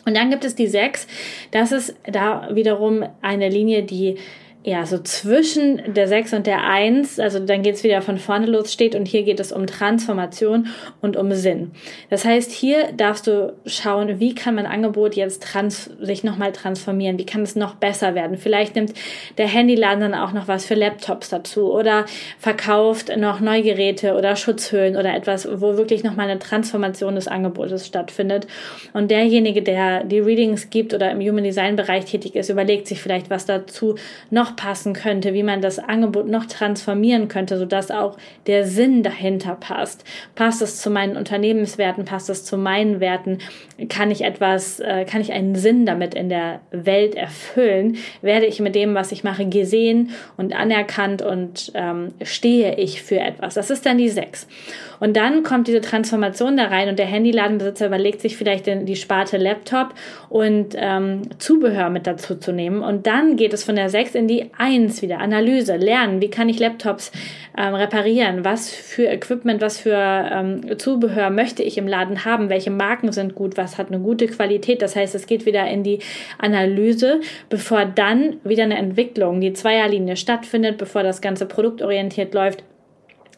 Und 0.04 0.16
dann 0.16 0.30
gibt 0.30 0.44
es 0.44 0.54
die 0.54 0.68
sechs. 0.68 1.06
Das 1.50 1.72
ist 1.72 1.96
da 2.04 2.50
wiederum 2.52 3.04
eine 3.22 3.48
Linie, 3.48 3.82
die 3.82 4.16
ja, 4.66 4.84
so 4.84 4.98
zwischen 4.98 5.94
der 5.94 6.08
6 6.08 6.32
und 6.32 6.46
der 6.48 6.64
1, 6.64 7.20
also 7.20 7.38
dann 7.38 7.62
geht 7.62 7.76
es 7.76 7.84
wieder 7.84 8.02
von 8.02 8.18
vorne 8.18 8.46
los, 8.46 8.72
steht 8.72 8.96
und 8.96 9.06
hier 9.06 9.22
geht 9.22 9.38
es 9.38 9.52
um 9.52 9.68
Transformation 9.68 10.66
und 11.00 11.16
um 11.16 11.30
Sinn. 11.30 11.70
Das 12.10 12.24
heißt, 12.24 12.50
hier 12.50 12.90
darfst 12.92 13.28
du 13.28 13.52
schauen, 13.64 14.18
wie 14.18 14.34
kann 14.34 14.56
mein 14.56 14.66
Angebot 14.66 15.14
jetzt 15.14 15.44
trans 15.44 15.88
sich 16.00 16.24
nochmal 16.24 16.50
transformieren, 16.50 17.16
wie 17.16 17.24
kann 17.24 17.42
es 17.42 17.54
noch 17.54 17.76
besser 17.76 18.16
werden. 18.16 18.38
Vielleicht 18.38 18.74
nimmt 18.74 18.92
der 19.38 19.46
Handyladen 19.46 20.00
dann 20.00 20.14
auch 20.14 20.32
noch 20.32 20.48
was 20.48 20.66
für 20.66 20.74
Laptops 20.74 21.28
dazu 21.28 21.72
oder 21.72 22.04
verkauft 22.40 23.16
noch 23.16 23.38
Neugeräte 23.38 24.16
oder 24.16 24.34
Schutzhüllen 24.34 24.96
oder 24.96 25.14
etwas, 25.14 25.48
wo 25.60 25.76
wirklich 25.76 26.02
nochmal 26.02 26.28
eine 26.28 26.40
Transformation 26.40 27.14
des 27.14 27.28
Angebotes 27.28 27.86
stattfindet. 27.86 28.48
Und 28.92 29.12
derjenige, 29.12 29.62
der 29.62 30.02
die 30.02 30.18
Readings 30.18 30.70
gibt 30.70 30.92
oder 30.92 31.12
im 31.12 31.20
Human 31.20 31.44
Design 31.44 31.76
Bereich 31.76 32.06
tätig 32.06 32.34
ist, 32.34 32.50
überlegt 32.50 32.88
sich 32.88 33.00
vielleicht, 33.00 33.30
was 33.30 33.46
dazu 33.46 33.94
noch 34.30 34.55
passen 34.56 34.92
könnte, 34.94 35.34
wie 35.34 35.42
man 35.42 35.60
das 35.60 35.78
Angebot 35.78 36.26
noch 36.28 36.46
transformieren 36.46 37.28
könnte, 37.28 37.58
sodass 37.58 37.90
auch 37.90 38.16
der 38.46 38.66
Sinn 38.66 39.02
dahinter 39.02 39.54
passt. 39.54 40.04
Passt 40.34 40.62
es 40.62 40.80
zu 40.80 40.90
meinen 40.90 41.16
Unternehmenswerten, 41.16 42.04
passt 42.04 42.30
es 42.30 42.44
zu 42.44 42.56
meinen 42.56 43.00
Werten? 43.00 43.38
Kann 43.88 44.10
ich 44.10 44.22
etwas, 44.22 44.80
äh, 44.80 45.04
kann 45.04 45.20
ich 45.20 45.32
einen 45.32 45.54
Sinn 45.54 45.86
damit 45.86 46.14
in 46.14 46.28
der 46.28 46.60
Welt 46.70 47.14
erfüllen? 47.14 47.98
Werde 48.22 48.46
ich 48.46 48.60
mit 48.60 48.74
dem, 48.74 48.94
was 48.94 49.12
ich 49.12 49.24
mache, 49.24 49.46
gesehen 49.46 50.10
und 50.36 50.54
anerkannt 50.54 51.22
und 51.22 51.72
ähm, 51.74 52.14
stehe 52.22 52.76
ich 52.76 53.02
für 53.02 53.20
etwas? 53.20 53.54
Das 53.54 53.70
ist 53.70 53.86
dann 53.86 53.98
die 53.98 54.08
sechs. 54.08 54.46
Und 55.00 55.16
dann 55.16 55.42
kommt 55.42 55.68
diese 55.68 55.80
Transformation 55.80 56.56
da 56.56 56.66
rein 56.66 56.88
und 56.88 56.98
der 56.98 57.06
Handyladenbesitzer 57.06 57.86
überlegt 57.86 58.20
sich 58.20 58.36
vielleicht 58.36 58.66
den, 58.66 58.86
die 58.86 58.96
Sparte 58.96 59.36
Laptop 59.36 59.94
und 60.28 60.74
ähm, 60.76 61.22
Zubehör 61.38 61.90
mit 61.90 62.06
dazu 62.06 62.36
zu 62.36 62.52
nehmen. 62.52 62.82
Und 62.82 63.06
dann 63.06 63.36
geht 63.36 63.52
es 63.52 63.64
von 63.64 63.76
der 63.76 63.88
6 63.88 64.14
in 64.14 64.28
die 64.28 64.50
1 64.56 65.02
wieder. 65.02 65.18
Analyse, 65.18 65.76
lernen, 65.76 66.20
wie 66.20 66.30
kann 66.30 66.48
ich 66.48 66.58
Laptops 66.58 67.12
ähm, 67.56 67.74
reparieren, 67.74 68.44
was 68.44 68.70
für 68.70 69.06
Equipment, 69.06 69.60
was 69.60 69.78
für 69.78 69.96
ähm, 69.96 70.78
Zubehör 70.78 71.30
möchte 71.30 71.62
ich 71.62 71.78
im 71.78 71.88
Laden 71.88 72.24
haben, 72.24 72.48
welche 72.48 72.70
Marken 72.70 73.12
sind 73.12 73.34
gut, 73.34 73.56
was 73.56 73.78
hat 73.78 73.88
eine 73.88 74.00
gute 74.00 74.26
Qualität. 74.26 74.82
Das 74.82 74.96
heißt, 74.96 75.14
es 75.14 75.26
geht 75.26 75.46
wieder 75.46 75.66
in 75.66 75.82
die 75.82 76.00
Analyse, 76.38 77.20
bevor 77.48 77.84
dann 77.86 78.36
wieder 78.44 78.64
eine 78.64 78.76
Entwicklung, 78.76 79.40
die 79.40 79.52
Zweierlinie 79.52 80.16
stattfindet, 80.16 80.78
bevor 80.78 81.02
das 81.02 81.20
Ganze 81.20 81.46
produktorientiert 81.46 82.34
läuft 82.34 82.62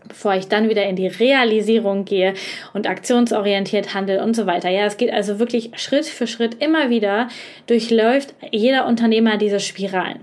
bevor 0.09 0.35
ich 0.35 0.49
dann 0.49 0.69
wieder 0.69 0.85
in 0.87 0.97
die 0.97 1.07
Realisierung 1.07 2.05
gehe 2.05 2.35
und 2.75 2.89
aktionsorientiert 2.89 3.95
handel 3.95 4.21
und 4.21 4.35
so 4.35 4.47
weiter. 4.47 4.71
Ja, 4.71 4.87
es 4.87 4.97
geht 4.97 5.13
also 5.13 5.39
wirklich 5.39 5.71
Schritt 5.77 6.07
für 6.07 6.27
Schritt 6.27 6.63
immer 6.63 6.91
wieder 6.91 7.29
durchläuft 7.67 8.35
jeder 8.51 8.87
Unternehmer 8.87 9.37
diese 9.37 9.61
Spiralen. 9.61 10.21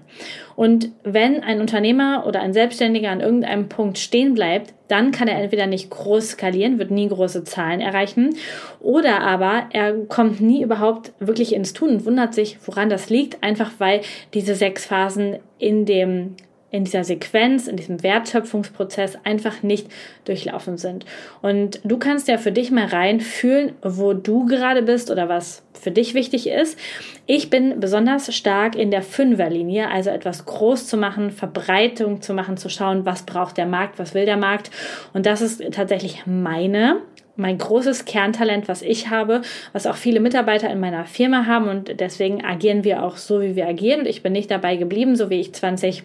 Und 0.56 0.90
wenn 1.04 1.44
ein 1.44 1.60
Unternehmer 1.60 2.26
oder 2.26 2.42
ein 2.42 2.54
Selbstständiger 2.54 3.10
an 3.10 3.20
irgendeinem 3.20 3.68
Punkt 3.68 3.98
stehen 3.98 4.34
bleibt, 4.34 4.74
dann 4.88 5.12
kann 5.12 5.28
er 5.28 5.42
entweder 5.42 5.68
nicht 5.68 5.90
groß 5.90 6.32
skalieren, 6.32 6.80
wird 6.80 6.92
nie 6.92 7.10
große 7.10 7.44
Zahlen 7.44 7.82
erreichen, 7.82 8.38
oder 8.80 9.22
aber 9.22 9.66
er 9.74 9.94
kommt 10.06 10.40
nie 10.40 10.62
überhaupt 10.62 11.12
wirklich 11.20 11.54
ins 11.54 11.74
Tun 11.74 11.90
und 11.90 12.06
wundert 12.06 12.34
sich, 12.34 12.58
woran 12.66 12.90
das 12.90 13.10
liegt, 13.10 13.44
einfach 13.44 13.72
weil 13.80 14.02
diese 14.34 14.56
sechs 14.56 14.86
Phasen 14.86 15.40
in 15.60 15.86
dem 15.86 16.36
in 16.76 16.84
dieser 16.84 17.04
Sequenz, 17.04 17.68
in 17.68 17.78
diesem 17.78 18.04
Wertschöpfungsprozess 18.04 19.18
einfach 19.24 19.64
nicht 19.64 19.88
durchlaufen 20.26 20.78
sind. 20.78 21.06
Und 21.42 21.80
du 21.84 21.98
kannst 21.98 22.28
ja 22.28 22.38
für 22.38 22.52
dich 22.52 22.70
mal 22.70 22.86
reinfühlen, 22.86 23.72
wo 23.82 24.14
du 24.14 24.46
gerade 24.46 24.84
bist 24.84 25.10
oder 25.10 25.30
was 25.30 25.64
für 25.74 25.92
dich 25.92 26.14
wichtig 26.14 26.48
ist. 26.48 26.78
Ich 27.26 27.50
bin 27.50 27.80
besonders 27.80 28.36
stark 28.36 28.76
in 28.76 28.92
der 28.92 29.02
Fünferlinie, 29.02 29.90
also 29.90 30.10
etwas 30.10 30.46
groß 30.46 30.88
zu 30.88 30.98
machen, 30.98 31.32
Verbreitung 31.32 32.22
zu 32.22 32.34
machen, 32.34 32.58
zu 32.58 32.70
schauen, 32.70 33.06
was 33.06 33.24
braucht 33.24 33.58
der 33.58 33.66
Markt, 33.66 33.98
was 33.98 34.14
will 34.14 34.26
der 34.26 34.38
Markt. 34.38 34.70
Und 35.14 35.26
das 35.26 35.42
ist 35.42 35.64
tatsächlich 35.72 36.24
meine 36.26 37.02
mein 37.38 37.58
großes 37.58 38.06
Kerntalent, 38.06 38.70
was 38.70 38.82
ich 38.82 39.10
habe, 39.10 39.42
was 39.74 39.88
auch 39.88 39.96
viele 39.98 40.22
Mitarbeiter 40.22 40.70
in 40.70 40.80
meiner 40.80 41.04
Firma 41.04 41.46
haben 41.46 41.68
und 41.68 42.00
deswegen 42.00 42.46
agieren 42.46 42.86
wir 42.86 43.04
auch 43.04 43.18
so, 43.18 43.42
wie 43.42 43.58
wir 43.58 43.68
agieren. 43.68 44.06
Ich 44.06 44.24
bin 44.24 44.32
nicht 44.32 44.50
dabei 44.50 44.78
geblieben, 44.78 45.18
so 45.18 45.30
wie 45.30 45.42
ich 45.42 45.54
20 45.54 46.04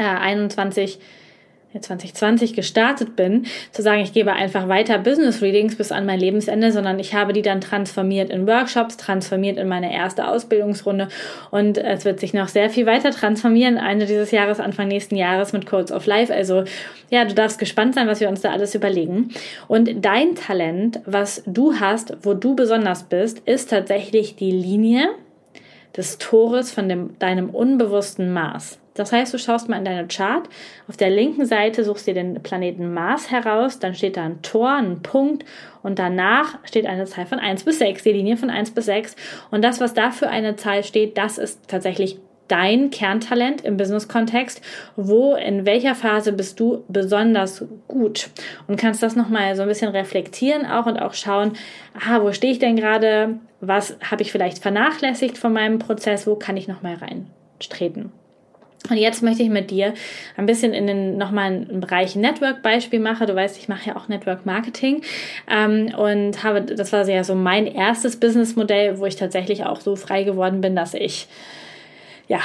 äh, 0.00 0.02
21 0.02 0.98
2020 1.78 2.54
gestartet 2.54 3.14
bin, 3.14 3.46
zu 3.70 3.82
sagen, 3.82 4.00
ich 4.00 4.12
gebe 4.12 4.32
einfach 4.32 4.66
weiter 4.66 4.98
Business 4.98 5.40
Readings 5.40 5.76
bis 5.76 5.92
an 5.92 6.04
mein 6.04 6.18
Lebensende, 6.18 6.72
sondern 6.72 6.98
ich 6.98 7.14
habe 7.14 7.32
die 7.32 7.42
dann 7.42 7.60
transformiert 7.60 8.30
in 8.30 8.46
Workshops, 8.48 8.96
transformiert 8.96 9.56
in 9.56 9.68
meine 9.68 9.92
erste 9.94 10.26
Ausbildungsrunde 10.26 11.08
und 11.52 11.78
es 11.78 12.04
wird 12.04 12.18
sich 12.18 12.34
noch 12.34 12.48
sehr 12.48 12.70
viel 12.70 12.86
weiter 12.86 13.12
transformieren, 13.12 13.76
Ende 13.76 14.06
dieses 14.06 14.32
Jahres, 14.32 14.58
Anfang 14.58 14.88
nächsten 14.88 15.14
Jahres 15.14 15.52
mit 15.52 15.66
Codes 15.66 15.92
of 15.92 16.06
Life. 16.06 16.34
Also 16.34 16.64
ja, 17.08 17.24
du 17.24 17.34
darfst 17.34 17.60
gespannt 17.60 17.94
sein, 17.94 18.08
was 18.08 18.20
wir 18.20 18.28
uns 18.28 18.40
da 18.40 18.50
alles 18.50 18.74
überlegen. 18.74 19.30
Und 19.68 20.04
dein 20.04 20.34
Talent, 20.34 21.00
was 21.06 21.42
du 21.46 21.74
hast, 21.78 22.16
wo 22.22 22.34
du 22.34 22.56
besonders 22.56 23.04
bist, 23.04 23.40
ist 23.40 23.70
tatsächlich 23.70 24.34
die 24.34 24.50
Linie 24.50 25.08
des 25.96 26.18
Tores 26.18 26.72
von 26.72 26.88
dem, 26.88 27.18
deinem 27.18 27.50
unbewussten 27.50 28.32
Maß. 28.32 28.79
Das 28.94 29.12
heißt, 29.12 29.32
du 29.32 29.38
schaust 29.38 29.68
mal 29.68 29.78
in 29.78 29.84
deine 29.84 30.08
Chart. 30.08 30.48
Auf 30.88 30.96
der 30.96 31.10
linken 31.10 31.46
Seite 31.46 31.84
suchst 31.84 32.06
du 32.06 32.12
dir 32.12 32.22
den 32.22 32.42
Planeten 32.42 32.92
Mars 32.92 33.30
heraus. 33.30 33.78
Dann 33.78 33.94
steht 33.94 34.16
da 34.16 34.24
ein 34.24 34.42
Tor, 34.42 34.70
ein 34.70 35.02
Punkt. 35.02 35.44
Und 35.82 35.98
danach 35.98 36.58
steht 36.64 36.86
eine 36.86 37.04
Zahl 37.06 37.26
von 37.26 37.38
1 37.38 37.64
bis 37.64 37.78
6, 37.78 38.02
die 38.02 38.12
Linie 38.12 38.36
von 38.36 38.50
1 38.50 38.72
bis 38.72 38.86
6. 38.86 39.16
Und 39.50 39.62
das, 39.62 39.80
was 39.80 39.94
da 39.94 40.10
für 40.10 40.28
eine 40.28 40.56
Zahl 40.56 40.84
steht, 40.84 41.16
das 41.16 41.38
ist 41.38 41.68
tatsächlich 41.68 42.18
dein 42.50 42.90
Kerntalent 42.90 43.62
im 43.62 43.76
Business-Kontext? 43.76 44.60
Wo, 44.96 45.34
in 45.34 45.66
welcher 45.66 45.94
Phase 45.94 46.32
bist 46.32 46.58
du 46.58 46.84
besonders 46.88 47.64
gut? 47.86 48.30
Und 48.66 48.76
kannst 48.76 49.02
das 49.02 49.16
nochmal 49.16 49.54
so 49.56 49.62
ein 49.62 49.68
bisschen 49.68 49.92
reflektieren 49.92 50.66
auch 50.66 50.86
und 50.86 50.98
auch 50.98 51.14
schauen, 51.14 51.52
ah, 51.94 52.20
wo 52.22 52.32
stehe 52.32 52.52
ich 52.52 52.58
denn 52.58 52.76
gerade? 52.76 53.38
Was 53.60 53.96
habe 54.10 54.22
ich 54.22 54.32
vielleicht 54.32 54.58
vernachlässigt 54.58 55.38
von 55.38 55.52
meinem 55.52 55.78
Prozess? 55.78 56.26
Wo 56.26 56.34
kann 56.34 56.56
ich 56.56 56.66
nochmal 56.66 56.96
reintreten? 56.96 58.12
Und 58.88 58.96
jetzt 58.96 59.22
möchte 59.22 59.42
ich 59.42 59.50
mit 59.50 59.70
dir 59.70 59.92
ein 60.36 60.46
bisschen 60.46 60.72
in 60.72 60.86
den 60.86 61.18
nochmal 61.18 61.46
einen 61.46 61.80
Bereich 61.80 62.16
Network-Beispiel 62.16 62.98
machen. 62.98 63.26
Du 63.26 63.34
weißt, 63.34 63.58
ich 63.58 63.68
mache 63.68 63.90
ja 63.90 63.96
auch 63.96 64.08
Network 64.08 64.46
Marketing 64.46 65.02
ähm, 65.48 65.94
und 65.96 66.42
habe, 66.42 66.62
das 66.62 66.92
war 66.92 67.06
ja 67.06 67.22
so 67.22 67.34
mein 67.34 67.66
erstes 67.66 68.18
Businessmodell, 68.18 68.98
wo 68.98 69.06
ich 69.06 69.16
tatsächlich 69.16 69.64
auch 69.64 69.80
so 69.80 69.96
frei 69.96 70.22
geworden 70.22 70.60
bin, 70.60 70.74
dass 70.74 70.94
ich 70.94 71.28
ja, 72.26 72.40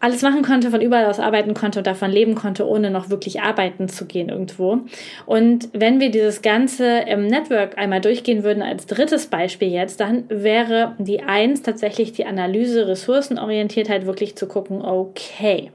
alles 0.00 0.22
machen 0.22 0.42
konnte, 0.42 0.70
von 0.70 0.80
überall 0.80 1.06
aus 1.06 1.20
arbeiten 1.20 1.54
konnte 1.54 1.80
und 1.80 1.86
davon 1.86 2.10
leben 2.10 2.34
konnte, 2.34 2.66
ohne 2.66 2.90
noch 2.90 3.10
wirklich 3.10 3.40
arbeiten 3.40 3.88
zu 3.88 4.06
gehen 4.06 4.28
irgendwo. 4.28 4.80
Und 5.24 5.68
wenn 5.72 6.00
wir 6.00 6.10
dieses 6.10 6.42
ganze 6.42 7.00
im 7.00 7.26
Network 7.26 7.78
einmal 7.78 8.00
durchgehen 8.00 8.44
würden 8.44 8.62
als 8.62 8.86
drittes 8.86 9.26
Beispiel 9.26 9.68
jetzt, 9.68 10.00
dann 10.00 10.24
wäre 10.28 10.94
die 10.98 11.22
eins 11.22 11.62
tatsächlich 11.62 12.12
die 12.12 12.26
Analyse, 12.26 12.88
Ressourcenorientiertheit, 12.88 14.06
wirklich 14.06 14.36
zu 14.36 14.46
gucken, 14.46 14.82
okay 14.82 15.70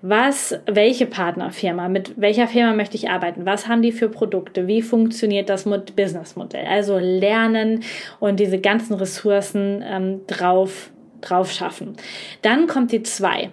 was, 0.00 0.58
welche 0.66 1.06
Partnerfirma, 1.06 1.88
mit 1.88 2.20
welcher 2.20 2.46
Firma 2.46 2.72
möchte 2.72 2.96
ich 2.96 3.10
arbeiten, 3.10 3.46
was 3.46 3.66
haben 3.66 3.82
die 3.82 3.92
für 3.92 4.08
Produkte, 4.08 4.66
wie 4.66 4.82
funktioniert 4.82 5.48
das 5.48 5.64
Businessmodell. 5.64 6.66
Also 6.66 6.98
lernen 6.98 7.82
und 8.20 8.38
diese 8.38 8.60
ganzen 8.60 8.94
Ressourcen 8.94 9.82
ähm, 9.84 10.20
drauf 10.26 10.90
drauf 11.20 11.50
schaffen. 11.50 11.96
Dann 12.42 12.66
kommt 12.66 12.92
die 12.92 13.02
zwei. 13.02 13.50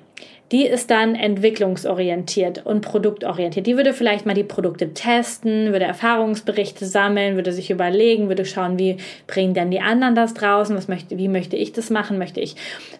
Die 0.52 0.68
ist 0.68 0.92
dann 0.92 1.16
entwicklungsorientiert 1.16 2.68
und 2.68 2.82
produktorientiert. 2.82 3.66
Die 3.66 3.78
würde 3.78 3.94
vielleicht 3.94 4.28
mal 4.28 4.36
die 4.36 4.44
Produkte 4.44 4.94
testen, 4.94 5.72
würde 5.72 5.86
Erfahrungsberichte 5.86 6.86
sammeln, 6.86 7.36
würde 7.36 7.52
sich 7.52 7.72
überlegen, 7.72 8.28
würde 8.28 8.46
schauen, 8.46 8.78
wie 8.78 8.98
bringen 9.26 9.56
denn 9.56 9.72
die 9.72 9.80
anderen 9.80 10.14
das 10.14 10.36
draußen, 10.36 10.76
was 10.76 10.88
möchte, 10.88 11.18
wie 11.18 11.30
möchte 11.30 11.56
ich 11.56 11.74
das 11.74 11.90
machen, 11.90 12.20
möchte 12.20 12.42
ich 12.42 12.56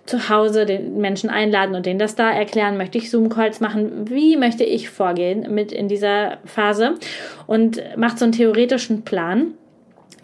zu 0.08 0.30
Hause 0.30 0.66
den 0.66 0.98
Menschen 0.98 1.30
einladen 1.30 1.76
und 1.76 1.86
denen 1.86 2.00
das 2.00 2.16
da 2.16 2.32
erklären, 2.32 2.78
möchte 2.78 2.98
ich 2.98 3.12
Zoom-Calls 3.12 3.60
machen, 3.60 4.10
wie 4.10 4.38
möchte 4.38 4.64
ich 4.64 4.90
vorgehen 4.90 5.54
mit 5.54 5.72
in 5.72 5.88
dieser 5.88 6.40
Phase 6.46 6.96
und 7.46 7.80
macht 7.96 8.18
so 8.18 8.26
einen 8.26 8.32
theoretischen 8.32 9.04
Plan 9.04 9.54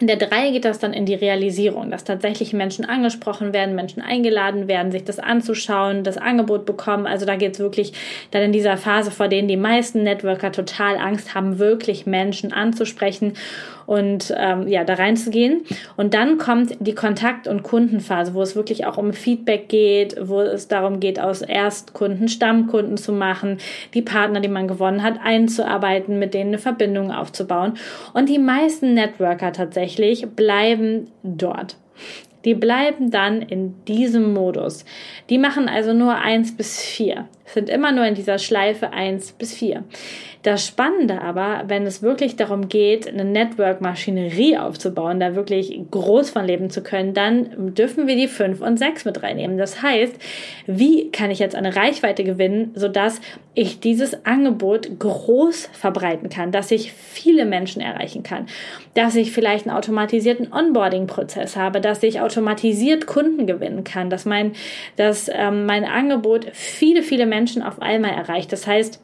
in 0.02 0.08
der 0.08 0.16
3 0.16 0.50
geht 0.50 0.64
das 0.64 0.80
dann 0.80 0.92
in 0.92 1.06
die 1.06 1.14
Realisierung, 1.14 1.92
dass 1.92 2.02
tatsächlich 2.02 2.52
Menschen 2.52 2.84
angesprochen 2.84 3.52
werden, 3.52 3.76
Menschen 3.76 4.02
eingeladen 4.02 4.66
werden, 4.66 4.90
sich 4.90 5.04
das 5.04 5.20
anzuschauen, 5.20 6.02
das 6.02 6.18
Angebot 6.18 6.66
bekommen. 6.66 7.06
Also 7.06 7.24
da 7.24 7.36
geht 7.36 7.54
es 7.54 7.60
wirklich 7.60 7.92
dann 8.32 8.42
in 8.42 8.50
dieser 8.50 8.76
Phase, 8.76 9.12
vor 9.12 9.28
denen 9.28 9.46
die 9.46 9.56
meisten 9.56 10.02
Networker 10.02 10.50
total 10.50 10.96
Angst 10.96 11.36
haben, 11.36 11.60
wirklich 11.60 12.04
Menschen 12.04 12.52
anzusprechen 12.52 13.34
und 13.92 14.32
ähm, 14.38 14.68
ja, 14.68 14.84
da 14.84 14.94
reinzugehen. 14.94 15.64
Und 15.98 16.14
dann 16.14 16.38
kommt 16.38 16.78
die 16.80 16.94
Kontakt- 16.94 17.46
und 17.46 17.62
Kundenphase, 17.62 18.32
wo 18.32 18.40
es 18.40 18.56
wirklich 18.56 18.86
auch 18.86 18.96
um 18.96 19.12
Feedback 19.12 19.68
geht, 19.68 20.16
wo 20.18 20.40
es 20.40 20.66
darum 20.66 20.98
geht, 20.98 21.20
aus 21.20 21.42
Erstkunden 21.42 22.28
Stammkunden 22.28 22.96
zu 22.96 23.12
machen, 23.12 23.58
die 23.92 24.00
Partner, 24.00 24.40
die 24.40 24.48
man 24.48 24.66
gewonnen 24.66 25.02
hat, 25.02 25.16
einzuarbeiten, 25.22 26.18
mit 26.18 26.32
denen 26.32 26.48
eine 26.48 26.58
Verbindung 26.58 27.12
aufzubauen. 27.12 27.74
Und 28.14 28.30
die 28.30 28.38
meisten 28.38 28.94
Networker 28.94 29.52
tatsächlich 29.52 30.26
bleiben 30.26 31.08
dort. 31.22 31.76
Die 32.46 32.54
bleiben 32.54 33.10
dann 33.10 33.42
in 33.42 33.74
diesem 33.84 34.32
Modus. 34.32 34.86
Die 35.28 35.36
machen 35.36 35.68
also 35.68 35.92
nur 35.92 36.14
eins 36.14 36.56
bis 36.56 36.80
vier. 36.80 37.28
Sind 37.44 37.68
immer 37.68 37.92
nur 37.92 38.04
in 38.06 38.14
dieser 38.14 38.38
Schleife 38.38 38.92
eins 38.92 39.32
bis 39.32 39.52
vier. 39.52 39.84
Das 40.42 40.66
Spannende 40.66 41.20
aber, 41.22 41.64
wenn 41.68 41.86
es 41.86 42.02
wirklich 42.02 42.34
darum 42.34 42.68
geht, 42.68 43.06
eine 43.06 43.24
Network-Maschinerie 43.24 44.58
aufzubauen, 44.58 45.20
da 45.20 45.36
wirklich 45.36 45.78
groß 45.90 46.30
von 46.30 46.44
leben 46.44 46.68
zu 46.68 46.82
können, 46.82 47.14
dann 47.14 47.74
dürfen 47.74 48.08
wir 48.08 48.16
die 48.16 48.26
5 48.26 48.60
und 48.60 48.76
6 48.76 49.04
mit 49.04 49.22
reinnehmen. 49.22 49.56
Das 49.56 49.82
heißt, 49.82 50.16
wie 50.66 51.12
kann 51.12 51.30
ich 51.30 51.38
jetzt 51.38 51.54
eine 51.54 51.76
Reichweite 51.76 52.24
gewinnen, 52.24 52.72
sodass 52.74 53.20
ich 53.54 53.80
dieses 53.80 54.24
Angebot 54.24 54.98
groß 54.98 55.68
verbreiten 55.72 56.28
kann, 56.28 56.52
dass 56.52 56.70
ich 56.70 56.92
viele 56.92 57.44
Menschen 57.44 57.82
erreichen 57.82 58.22
kann, 58.22 58.46
dass 58.94 59.14
ich 59.14 59.30
vielleicht 59.30 59.66
einen 59.66 59.76
automatisierten 59.76 60.52
Onboarding-Prozess 60.52 61.56
habe, 61.56 61.80
dass 61.80 62.02
ich 62.02 62.20
automatisiert 62.20 63.06
Kunden 63.06 63.46
gewinnen 63.46 63.84
kann, 63.84 64.10
dass 64.10 64.24
mein, 64.24 64.52
dass 64.96 65.30
ähm, 65.32 65.66
mein 65.66 65.84
Angebot 65.84 66.46
viele, 66.52 67.02
viele 67.02 67.26
Menschen 67.32 67.62
auf 67.62 67.80
einmal 67.80 68.12
erreicht. 68.12 68.52
Das 68.52 68.66
heißt, 68.66 69.00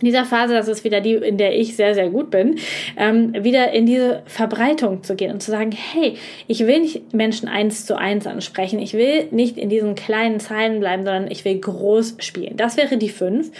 in 0.00 0.06
dieser 0.06 0.24
Phase, 0.24 0.54
das 0.54 0.66
ist 0.66 0.82
wieder 0.82 1.02
die, 1.02 1.12
in 1.12 1.36
der 1.36 1.58
ich 1.58 1.76
sehr, 1.76 1.94
sehr 1.94 2.08
gut 2.08 2.30
bin, 2.30 2.58
ähm, 2.96 3.34
wieder 3.44 3.72
in 3.72 3.84
diese 3.84 4.22
Verbreitung 4.24 5.02
zu 5.02 5.14
gehen 5.14 5.30
und 5.30 5.42
zu 5.42 5.50
sagen, 5.50 5.72
hey, 5.72 6.16
ich 6.46 6.66
will 6.66 6.80
nicht 6.80 7.12
Menschen 7.12 7.48
eins 7.48 7.84
zu 7.84 7.98
eins 7.98 8.26
ansprechen, 8.26 8.78
ich 8.78 8.94
will 8.94 9.26
nicht 9.30 9.58
in 9.58 9.68
diesen 9.68 9.94
kleinen 9.94 10.40
Zeilen 10.40 10.80
bleiben, 10.80 11.04
sondern 11.04 11.30
ich 11.30 11.44
will 11.44 11.58
groß 11.58 12.16
spielen. 12.20 12.56
Das 12.56 12.78
wäre 12.78 12.96
die 12.96 13.10
fünf. 13.10 13.50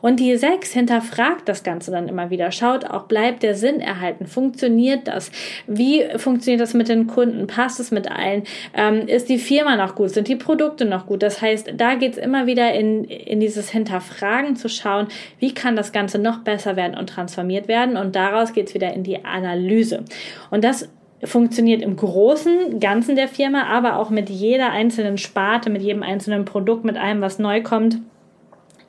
Und 0.00 0.20
die 0.20 0.36
sechs 0.36 0.72
hinterfragt 0.72 1.48
das 1.48 1.62
Ganze 1.62 1.90
dann 1.90 2.08
immer 2.08 2.30
wieder, 2.30 2.50
schaut 2.52 2.84
auch, 2.84 3.04
bleibt 3.04 3.42
der 3.42 3.54
Sinn 3.54 3.80
erhalten, 3.80 4.26
funktioniert 4.26 5.08
das? 5.08 5.30
Wie 5.66 6.04
funktioniert 6.16 6.60
das 6.60 6.74
mit 6.74 6.88
den 6.88 7.06
Kunden? 7.06 7.46
Passt 7.46 7.80
es 7.80 7.90
mit 7.90 8.10
allen? 8.10 8.44
Ähm, 8.74 9.06
ist 9.06 9.28
die 9.28 9.38
Firma 9.38 9.76
noch 9.76 9.94
gut? 9.94 10.10
Sind 10.10 10.28
die 10.28 10.36
Produkte 10.36 10.84
noch 10.84 11.06
gut? 11.06 11.22
Das 11.22 11.40
heißt, 11.42 11.74
da 11.76 11.94
geht's 11.94 12.18
immer 12.18 12.46
wieder 12.46 12.72
in, 12.72 13.04
in 13.04 13.40
dieses 13.40 13.70
Hinterfragen 13.70 14.56
zu 14.56 14.68
schauen, 14.68 15.08
wie 15.38 15.54
kann 15.54 15.76
das 15.76 15.92
Ganze 15.92 16.18
noch 16.18 16.38
besser 16.38 16.76
werden 16.76 16.96
und 16.96 17.08
transformiert 17.08 17.68
werden. 17.68 17.96
Und 17.96 18.16
daraus 18.16 18.52
geht 18.52 18.68
es 18.68 18.74
wieder 18.74 18.92
in 18.92 19.02
die 19.02 19.24
Analyse. 19.24 20.04
Und 20.50 20.64
das 20.64 20.88
funktioniert 21.22 21.82
im 21.82 21.96
großen 21.96 22.80
Ganzen 22.80 23.14
der 23.14 23.28
Firma, 23.28 23.64
aber 23.64 23.98
auch 23.98 24.10
mit 24.10 24.30
jeder 24.30 24.70
einzelnen 24.70 25.18
Sparte, 25.18 25.70
mit 25.70 25.82
jedem 25.82 26.02
einzelnen 26.02 26.44
Produkt, 26.44 26.84
mit 26.84 26.96
allem, 26.96 27.20
was 27.20 27.38
neu 27.38 27.62
kommt. 27.62 27.98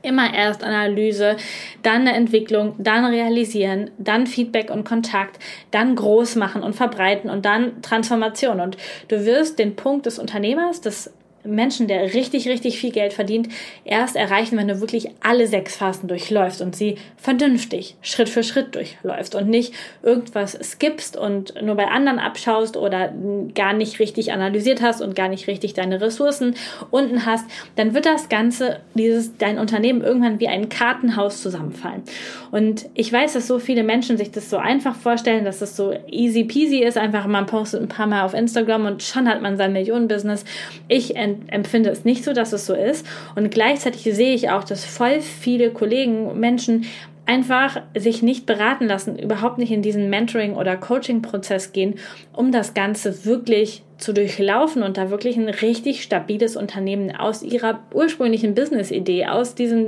Immer 0.04 0.34
erst 0.34 0.64
Analyse, 0.64 1.38
dann 1.84 2.02
eine 2.02 2.14
Entwicklung, 2.14 2.76
dann 2.78 3.06
realisieren, 3.06 3.92
dann 3.98 4.28
Feedback 4.28 4.72
und 4.72 4.84
Kontakt, 4.84 5.40
dann 5.70 5.96
groß 5.96 6.36
machen 6.36 6.64
und 6.64 6.76
verbreiten 6.76 7.30
und 7.30 7.46
dann 7.46 7.82
Transformation. 7.82 8.60
Und 8.60 8.78
du 9.10 9.26
wirst 9.26 9.60
den 9.60 9.76
Punkt 9.76 10.06
des 10.06 10.18
Unternehmers, 10.18 10.82
des 10.82 11.12
Menschen, 11.43 11.88
der 11.88 12.13
richtig, 12.13 12.47
richtig 12.47 12.80
viel 12.80 12.91
Geld 12.91 13.13
verdient, 13.13 13.49
erst 13.86 14.15
erreichen, 14.15 14.58
wenn 14.58 14.67
du 14.67 14.82
wirklich 14.82 15.10
alle 15.21 15.47
sechs 15.47 15.75
Phasen 15.75 16.08
durchläufst 16.08 16.62
und 16.62 16.75
sie 16.75 16.95
vernünftig 17.17 17.95
Schritt 18.01 18.30
für 18.30 18.43
Schritt 18.43 18.75
durchläufst 18.75 19.36
und 19.36 19.49
nicht 19.49 19.73
irgendwas 20.04 20.58
skippst 20.62 21.17
und 21.17 21.62
nur 21.62 21.75
bei 21.75 21.88
anderen 21.88 22.19
abschaust 22.19 22.77
oder 22.77 23.13
gar 23.54 23.73
nicht 23.73 23.99
richtig 23.99 24.32
analysiert 24.32 24.82
hast 24.82 25.01
und 25.01 25.15
gar 25.15 25.30
nicht 25.30 25.47
richtig 25.47 25.73
deine 25.73 26.01
Ressourcen 26.01 26.56
unten 26.89 27.25
hast, 27.25 27.45
dann 27.75 27.93
wird 27.93 28.06
das 28.06 28.30
Ganze, 28.30 28.80
dieses, 28.93 29.38
dein 29.38 29.60
Unternehmen 29.60 30.01
irgendwann 30.01 30.39
wie 30.39 30.47
ein 30.47 30.69
Kartenhaus 30.69 31.41
zusammenfallen. 31.41 32.04
Und 32.51 32.89
ich 32.93 33.12
weiß, 33.12 33.34
dass 33.34 33.47
so 33.47 33.60
viele 33.60 33.84
Menschen 33.84 34.17
sich 34.17 34.32
das 34.32 34.49
so 34.49 34.58
einfach 34.58 34.95
vorstellen, 34.95 35.45
dass 35.45 35.62
es 35.62 35.75
so 35.75 35.93
easy 36.08 36.43
peasy 36.43 36.80
ist, 36.80 36.97
einfach 36.97 37.27
man 37.27 37.45
postet 37.45 37.82
ein 37.82 37.88
paar 37.88 38.08
Mal 38.08 38.23
auf 38.23 38.34
Instagram 38.34 38.86
und 38.86 39.04
schon 39.04 39.27
hat 39.27 39.41
man 39.41 39.58
sein 39.58 39.73
Millionenbusiness. 39.73 40.45
Ich 40.88 41.15
empfinde 41.48 41.89
es 41.89 42.06
nicht 42.06 42.24
so, 42.24 42.34
dass 42.34 42.54
es 42.54 42.65
so 42.65 42.74
ist. 42.74 43.06
Und 43.36 43.52
gleichzeitig 43.52 44.04
sehe 44.04 44.34
ich 44.34 44.50
auch, 44.50 44.63
dass 44.63 44.86
voll 44.86 45.22
viele 45.22 45.72
Kollegen, 45.72 46.39
Menschen 46.39 46.86
einfach 47.26 47.82
sich 47.96 48.22
nicht 48.22 48.46
beraten 48.46 48.88
lassen, 48.88 49.17
überhaupt 49.17 49.58
nicht 49.58 49.72
in 49.72 49.82
diesen 49.82 50.10
Mentoring- 50.10 50.56
oder 50.56 50.76
Coaching-Prozess 50.76 51.72
gehen, 51.72 51.96
um 52.34 52.52
das 52.52 52.74
Ganze 52.74 53.26
wirklich 53.26 53.84
zu 53.98 54.13
durchlaufen 54.13 54.84
und 54.84 54.98
da 54.98 55.12
wirklich 55.12 55.38
ein 55.38 55.48
richtig 55.48 56.04
stabiles 56.04 56.56
Unternehmen 56.56 57.15
aus 57.15 57.44
ihrer 57.44 57.84
ursprünglichen 57.94 58.56
Business-Idee, 58.56 59.28
aus 59.28 59.56
diesem 59.56 59.88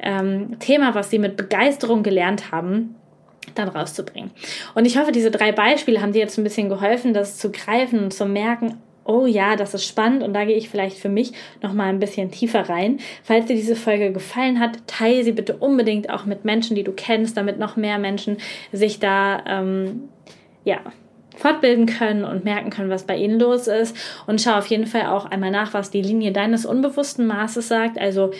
ähm, 0.00 0.58
Thema, 0.58 0.94
was 0.94 1.10
sie 1.10 1.18
mit 1.18 1.36
Begeisterung 1.36 2.02
gelernt 2.02 2.50
haben, 2.50 2.96
dann 3.54 3.68
rauszubringen. 3.68 4.30
Und 4.74 4.86
ich 4.86 4.98
hoffe, 4.98 5.12
diese 5.12 5.30
drei 5.30 5.52
Beispiele 5.52 6.00
haben 6.00 6.12
dir 6.12 6.20
jetzt 6.20 6.38
ein 6.38 6.44
bisschen 6.44 6.68
geholfen, 6.68 7.14
das 7.14 7.36
zu 7.36 7.52
greifen 7.52 8.00
und 8.00 8.12
zu 8.12 8.26
merken, 8.26 8.78
oh 9.04 9.26
ja, 9.26 9.56
das 9.56 9.74
ist 9.74 9.86
spannend 9.86 10.22
und 10.22 10.32
da 10.34 10.44
gehe 10.44 10.56
ich 10.56 10.68
vielleicht 10.68 10.98
für 10.98 11.08
mich 11.08 11.32
noch 11.62 11.72
mal 11.72 11.88
ein 11.88 12.00
bisschen 12.00 12.30
tiefer 12.30 12.68
rein. 12.68 12.98
Falls 13.22 13.46
dir 13.46 13.56
diese 13.56 13.76
Folge 13.76 14.12
gefallen 14.12 14.60
hat, 14.60 14.78
teile 14.86 15.24
sie 15.24 15.32
bitte 15.32 15.56
unbedingt 15.56 16.10
auch 16.10 16.24
mit 16.24 16.44
Menschen, 16.44 16.74
die 16.74 16.84
du 16.84 16.92
kennst, 16.92 17.36
damit 17.36 17.58
noch 17.58 17.76
mehr 17.76 17.98
Menschen 17.98 18.38
sich 18.72 19.00
da 19.00 19.42
ähm, 19.46 20.08
ja 20.64 20.78
fortbilden 21.36 21.86
können 21.86 22.24
und 22.24 22.44
merken 22.44 22.70
können, 22.70 22.90
was 22.90 23.04
bei 23.04 23.16
ihnen 23.16 23.38
los 23.40 23.66
ist. 23.66 23.96
Und 24.26 24.40
schau 24.40 24.56
auf 24.56 24.66
jeden 24.68 24.86
Fall 24.86 25.06
auch 25.06 25.26
einmal 25.26 25.50
nach, 25.50 25.74
was 25.74 25.90
die 25.90 26.02
Linie 26.02 26.32
deines 26.32 26.64
unbewussten 26.64 27.26
Maßes 27.26 27.68
sagt. 27.68 27.98
Also 27.98 28.30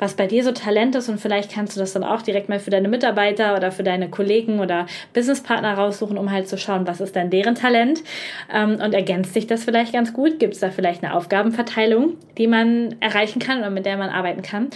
was 0.00 0.14
bei 0.14 0.26
dir 0.26 0.42
so 0.42 0.50
Talent 0.50 0.96
ist 0.96 1.08
und 1.08 1.20
vielleicht 1.20 1.52
kannst 1.52 1.76
du 1.76 1.80
das 1.80 1.92
dann 1.92 2.02
auch 2.02 2.22
direkt 2.22 2.48
mal 2.48 2.58
für 2.58 2.70
deine 2.70 2.88
Mitarbeiter 2.88 3.54
oder 3.54 3.70
für 3.70 3.82
deine 3.82 4.08
Kollegen 4.08 4.58
oder 4.58 4.86
Businesspartner 5.12 5.74
raussuchen, 5.74 6.18
um 6.18 6.30
halt 6.30 6.48
zu 6.48 6.58
schauen, 6.58 6.86
was 6.86 7.00
ist 7.00 7.14
denn 7.14 7.30
deren 7.30 7.54
Talent 7.54 8.02
ähm, 8.52 8.78
und 8.82 8.94
ergänzt 8.94 9.34
sich 9.34 9.46
das 9.46 9.62
vielleicht 9.62 9.92
ganz 9.92 10.12
gut? 10.12 10.38
Gibt 10.38 10.54
es 10.54 10.60
da 10.60 10.70
vielleicht 10.70 11.04
eine 11.04 11.14
Aufgabenverteilung, 11.14 12.14
die 12.38 12.46
man 12.46 12.96
erreichen 13.00 13.38
kann 13.40 13.58
oder 13.58 13.70
mit 13.70 13.84
der 13.84 13.98
man 13.98 14.08
arbeiten 14.08 14.42
kann? 14.42 14.70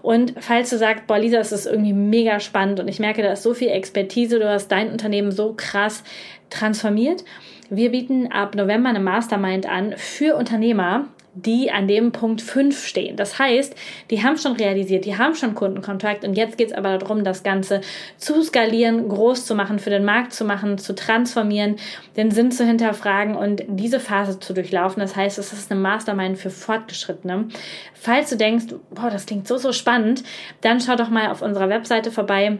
Und 0.00 0.34
falls 0.38 0.70
du 0.70 0.78
sagst, 0.78 1.06
boah, 1.06 1.18
Lisa, 1.18 1.38
es 1.38 1.52
ist 1.52 1.66
irgendwie 1.66 1.92
mega 1.92 2.40
spannend 2.40 2.80
und 2.80 2.88
ich 2.88 2.98
merke, 2.98 3.22
da 3.22 3.32
ist 3.32 3.42
so 3.42 3.52
viel 3.52 3.68
Expertise, 3.68 4.38
du 4.38 4.48
hast 4.48 4.68
dein 4.68 4.90
Unternehmen 4.90 5.30
so 5.30 5.52
krass 5.54 6.02
transformiert. 6.48 7.24
Wir 7.68 7.90
bieten 7.90 8.32
ab 8.32 8.54
November 8.54 8.88
eine 8.88 8.98
Mastermind 8.98 9.68
an 9.68 9.94
für 9.96 10.36
Unternehmer, 10.36 11.06
die 11.34 11.70
an 11.70 11.86
dem 11.86 12.12
Punkt 12.12 12.42
5 12.42 12.86
stehen. 12.86 13.16
Das 13.16 13.38
heißt, 13.38 13.74
die 14.10 14.22
haben 14.22 14.36
schon 14.36 14.52
realisiert, 14.52 15.04
die 15.04 15.16
haben 15.16 15.34
schon 15.34 15.54
Kundenkontakt 15.54 16.24
und 16.24 16.34
jetzt 16.34 16.58
geht 16.58 16.68
es 16.68 16.76
aber 16.76 16.98
darum, 16.98 17.24
das 17.24 17.42
Ganze 17.42 17.80
zu 18.16 18.42
skalieren, 18.42 19.08
groß 19.08 19.46
zu 19.46 19.54
machen, 19.54 19.78
für 19.78 19.90
den 19.90 20.04
Markt 20.04 20.32
zu 20.32 20.44
machen, 20.44 20.78
zu 20.78 20.94
transformieren, 20.94 21.76
den 22.16 22.30
Sinn 22.30 22.50
zu 22.50 22.64
hinterfragen 22.64 23.36
und 23.36 23.62
diese 23.68 24.00
Phase 24.00 24.40
zu 24.40 24.54
durchlaufen. 24.54 25.00
Das 25.00 25.16
heißt, 25.16 25.38
es 25.38 25.52
ist 25.52 25.70
eine 25.70 25.80
Mastermind 25.80 26.38
für 26.38 26.50
Fortgeschrittene. 26.50 27.48
Falls 27.94 28.30
du 28.30 28.36
denkst, 28.36 28.66
boah, 28.90 29.10
das 29.10 29.26
klingt 29.26 29.46
so, 29.46 29.56
so 29.56 29.72
spannend, 29.72 30.24
dann 30.62 30.80
schau 30.80 30.96
doch 30.96 31.10
mal 31.10 31.30
auf 31.30 31.42
unserer 31.42 31.68
Webseite 31.68 32.10
vorbei 32.10 32.58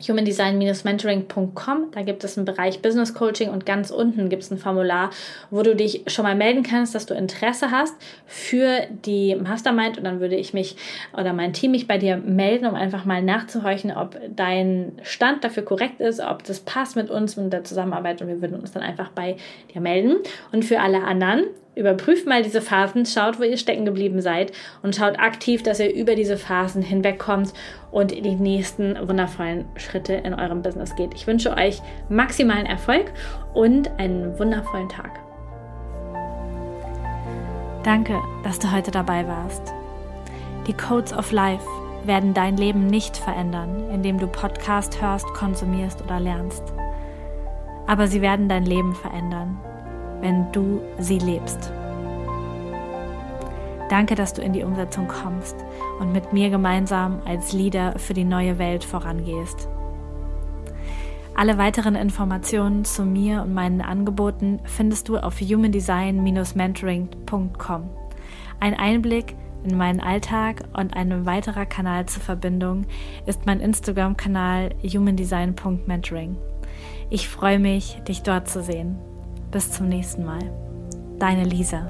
humandesign-mentoring.com. 0.00 1.90
Da 1.92 2.02
gibt 2.02 2.24
es 2.24 2.36
einen 2.36 2.44
Bereich 2.44 2.82
Business 2.82 3.14
Coaching 3.14 3.50
und 3.50 3.66
ganz 3.66 3.90
unten 3.90 4.28
gibt 4.28 4.42
es 4.42 4.50
ein 4.50 4.58
Formular, 4.58 5.10
wo 5.50 5.62
du 5.62 5.74
dich 5.74 6.02
schon 6.06 6.24
mal 6.24 6.34
melden 6.34 6.62
kannst, 6.62 6.94
dass 6.94 7.06
du 7.06 7.14
Interesse 7.14 7.70
hast 7.70 7.94
für 8.26 8.86
die 9.04 9.34
Mastermind 9.34 9.98
und 9.98 10.04
dann 10.04 10.20
würde 10.20 10.36
ich 10.36 10.54
mich 10.54 10.76
oder 11.16 11.32
mein 11.32 11.52
Team 11.52 11.72
mich 11.72 11.86
bei 11.86 11.98
dir 11.98 12.16
melden, 12.16 12.66
um 12.66 12.74
einfach 12.74 13.04
mal 13.04 13.22
nachzuhorchen, 13.22 13.92
ob 13.96 14.18
dein 14.34 14.92
Stand 15.02 15.44
dafür 15.44 15.64
korrekt 15.64 16.00
ist, 16.00 16.20
ob 16.20 16.44
das 16.44 16.60
passt 16.60 16.96
mit 16.96 17.10
uns 17.10 17.36
und 17.36 17.50
der 17.50 17.64
Zusammenarbeit 17.64 18.20
und 18.22 18.28
wir 18.28 18.40
würden 18.40 18.58
uns 18.58 18.72
dann 18.72 18.82
einfach 18.82 19.10
bei 19.10 19.36
dir 19.74 19.80
melden. 19.80 20.16
Und 20.52 20.64
für 20.64 20.80
alle 20.80 21.04
anderen, 21.04 21.44
überprüft 21.76 22.26
mal 22.26 22.42
diese 22.42 22.62
Phasen, 22.62 23.06
schaut, 23.06 23.38
wo 23.38 23.44
ihr 23.44 23.58
stecken 23.58 23.84
geblieben 23.84 24.20
seid 24.20 24.50
und 24.82 24.96
schaut 24.96 25.18
aktiv, 25.20 25.62
dass 25.62 25.78
ihr 25.78 25.94
über 25.94 26.14
diese 26.14 26.38
Phasen 26.38 26.82
hinwegkommt 26.82 27.52
und 27.92 28.10
die 28.10 28.34
nächsten 28.34 28.96
wundervollen 29.06 29.66
Schritte 29.76 30.14
in 30.14 30.34
eurem 30.34 30.62
Business 30.62 30.96
geht. 30.96 31.14
Ich 31.14 31.26
wünsche 31.26 31.54
euch 31.54 31.80
maximalen 32.08 32.66
Erfolg 32.66 33.12
und 33.54 33.90
einen 33.98 34.38
wundervollen 34.38 34.88
Tag. 34.88 35.20
Danke, 37.84 38.18
dass 38.42 38.58
du 38.58 38.72
heute 38.72 38.90
dabei 38.90 39.28
warst. 39.28 39.72
Die 40.66 40.72
Codes 40.72 41.12
of 41.12 41.30
Life 41.30 41.64
werden 42.04 42.34
dein 42.34 42.56
Leben 42.56 42.86
nicht 42.86 43.16
verändern, 43.16 43.90
indem 43.92 44.18
du 44.18 44.26
Podcast 44.26 45.00
hörst, 45.00 45.26
konsumierst 45.34 46.02
oder 46.02 46.18
lernst. 46.20 46.62
Aber 47.86 48.08
sie 48.08 48.22
werden 48.22 48.48
dein 48.48 48.64
Leben 48.64 48.94
verändern, 48.94 49.60
wenn 50.20 50.50
du 50.52 50.80
sie 50.98 51.18
lebst. 51.18 51.72
Danke, 53.88 54.16
dass 54.16 54.32
du 54.32 54.42
in 54.42 54.52
die 54.52 54.64
Umsetzung 54.64 55.06
kommst 55.06 55.56
und 56.00 56.12
mit 56.12 56.32
mir 56.32 56.50
gemeinsam 56.50 57.20
als 57.24 57.52
Leader 57.52 57.98
für 57.98 58.14
die 58.14 58.24
neue 58.24 58.58
Welt 58.58 58.84
vorangehst. 58.84 59.68
Alle 61.36 61.58
weiteren 61.58 61.94
Informationen 61.96 62.84
zu 62.84 63.04
mir 63.04 63.42
und 63.42 63.52
meinen 63.52 63.82
Angeboten 63.82 64.60
findest 64.64 65.08
du 65.08 65.18
auf 65.18 65.40
humandesign-mentoring.com. 65.40 67.90
Ein 68.58 68.74
Einblick 68.74 69.36
in 69.62 69.76
meinen 69.76 70.00
Alltag 70.00 70.62
und 70.72 70.96
ein 70.96 71.26
weiterer 71.26 71.66
Kanal 71.66 72.06
zur 72.06 72.22
Verbindung 72.22 72.86
ist 73.26 73.44
mein 73.44 73.60
Instagram-Kanal 73.60 74.70
humandesign.mentoring. 74.82 76.38
Ich 77.10 77.28
freue 77.28 77.58
mich, 77.58 78.00
dich 78.08 78.22
dort 78.22 78.48
zu 78.48 78.62
sehen. 78.62 78.96
Bis 79.50 79.70
zum 79.72 79.88
nächsten 79.88 80.24
Mal. 80.24 80.50
Deine 81.18 81.44
Lisa. 81.44 81.86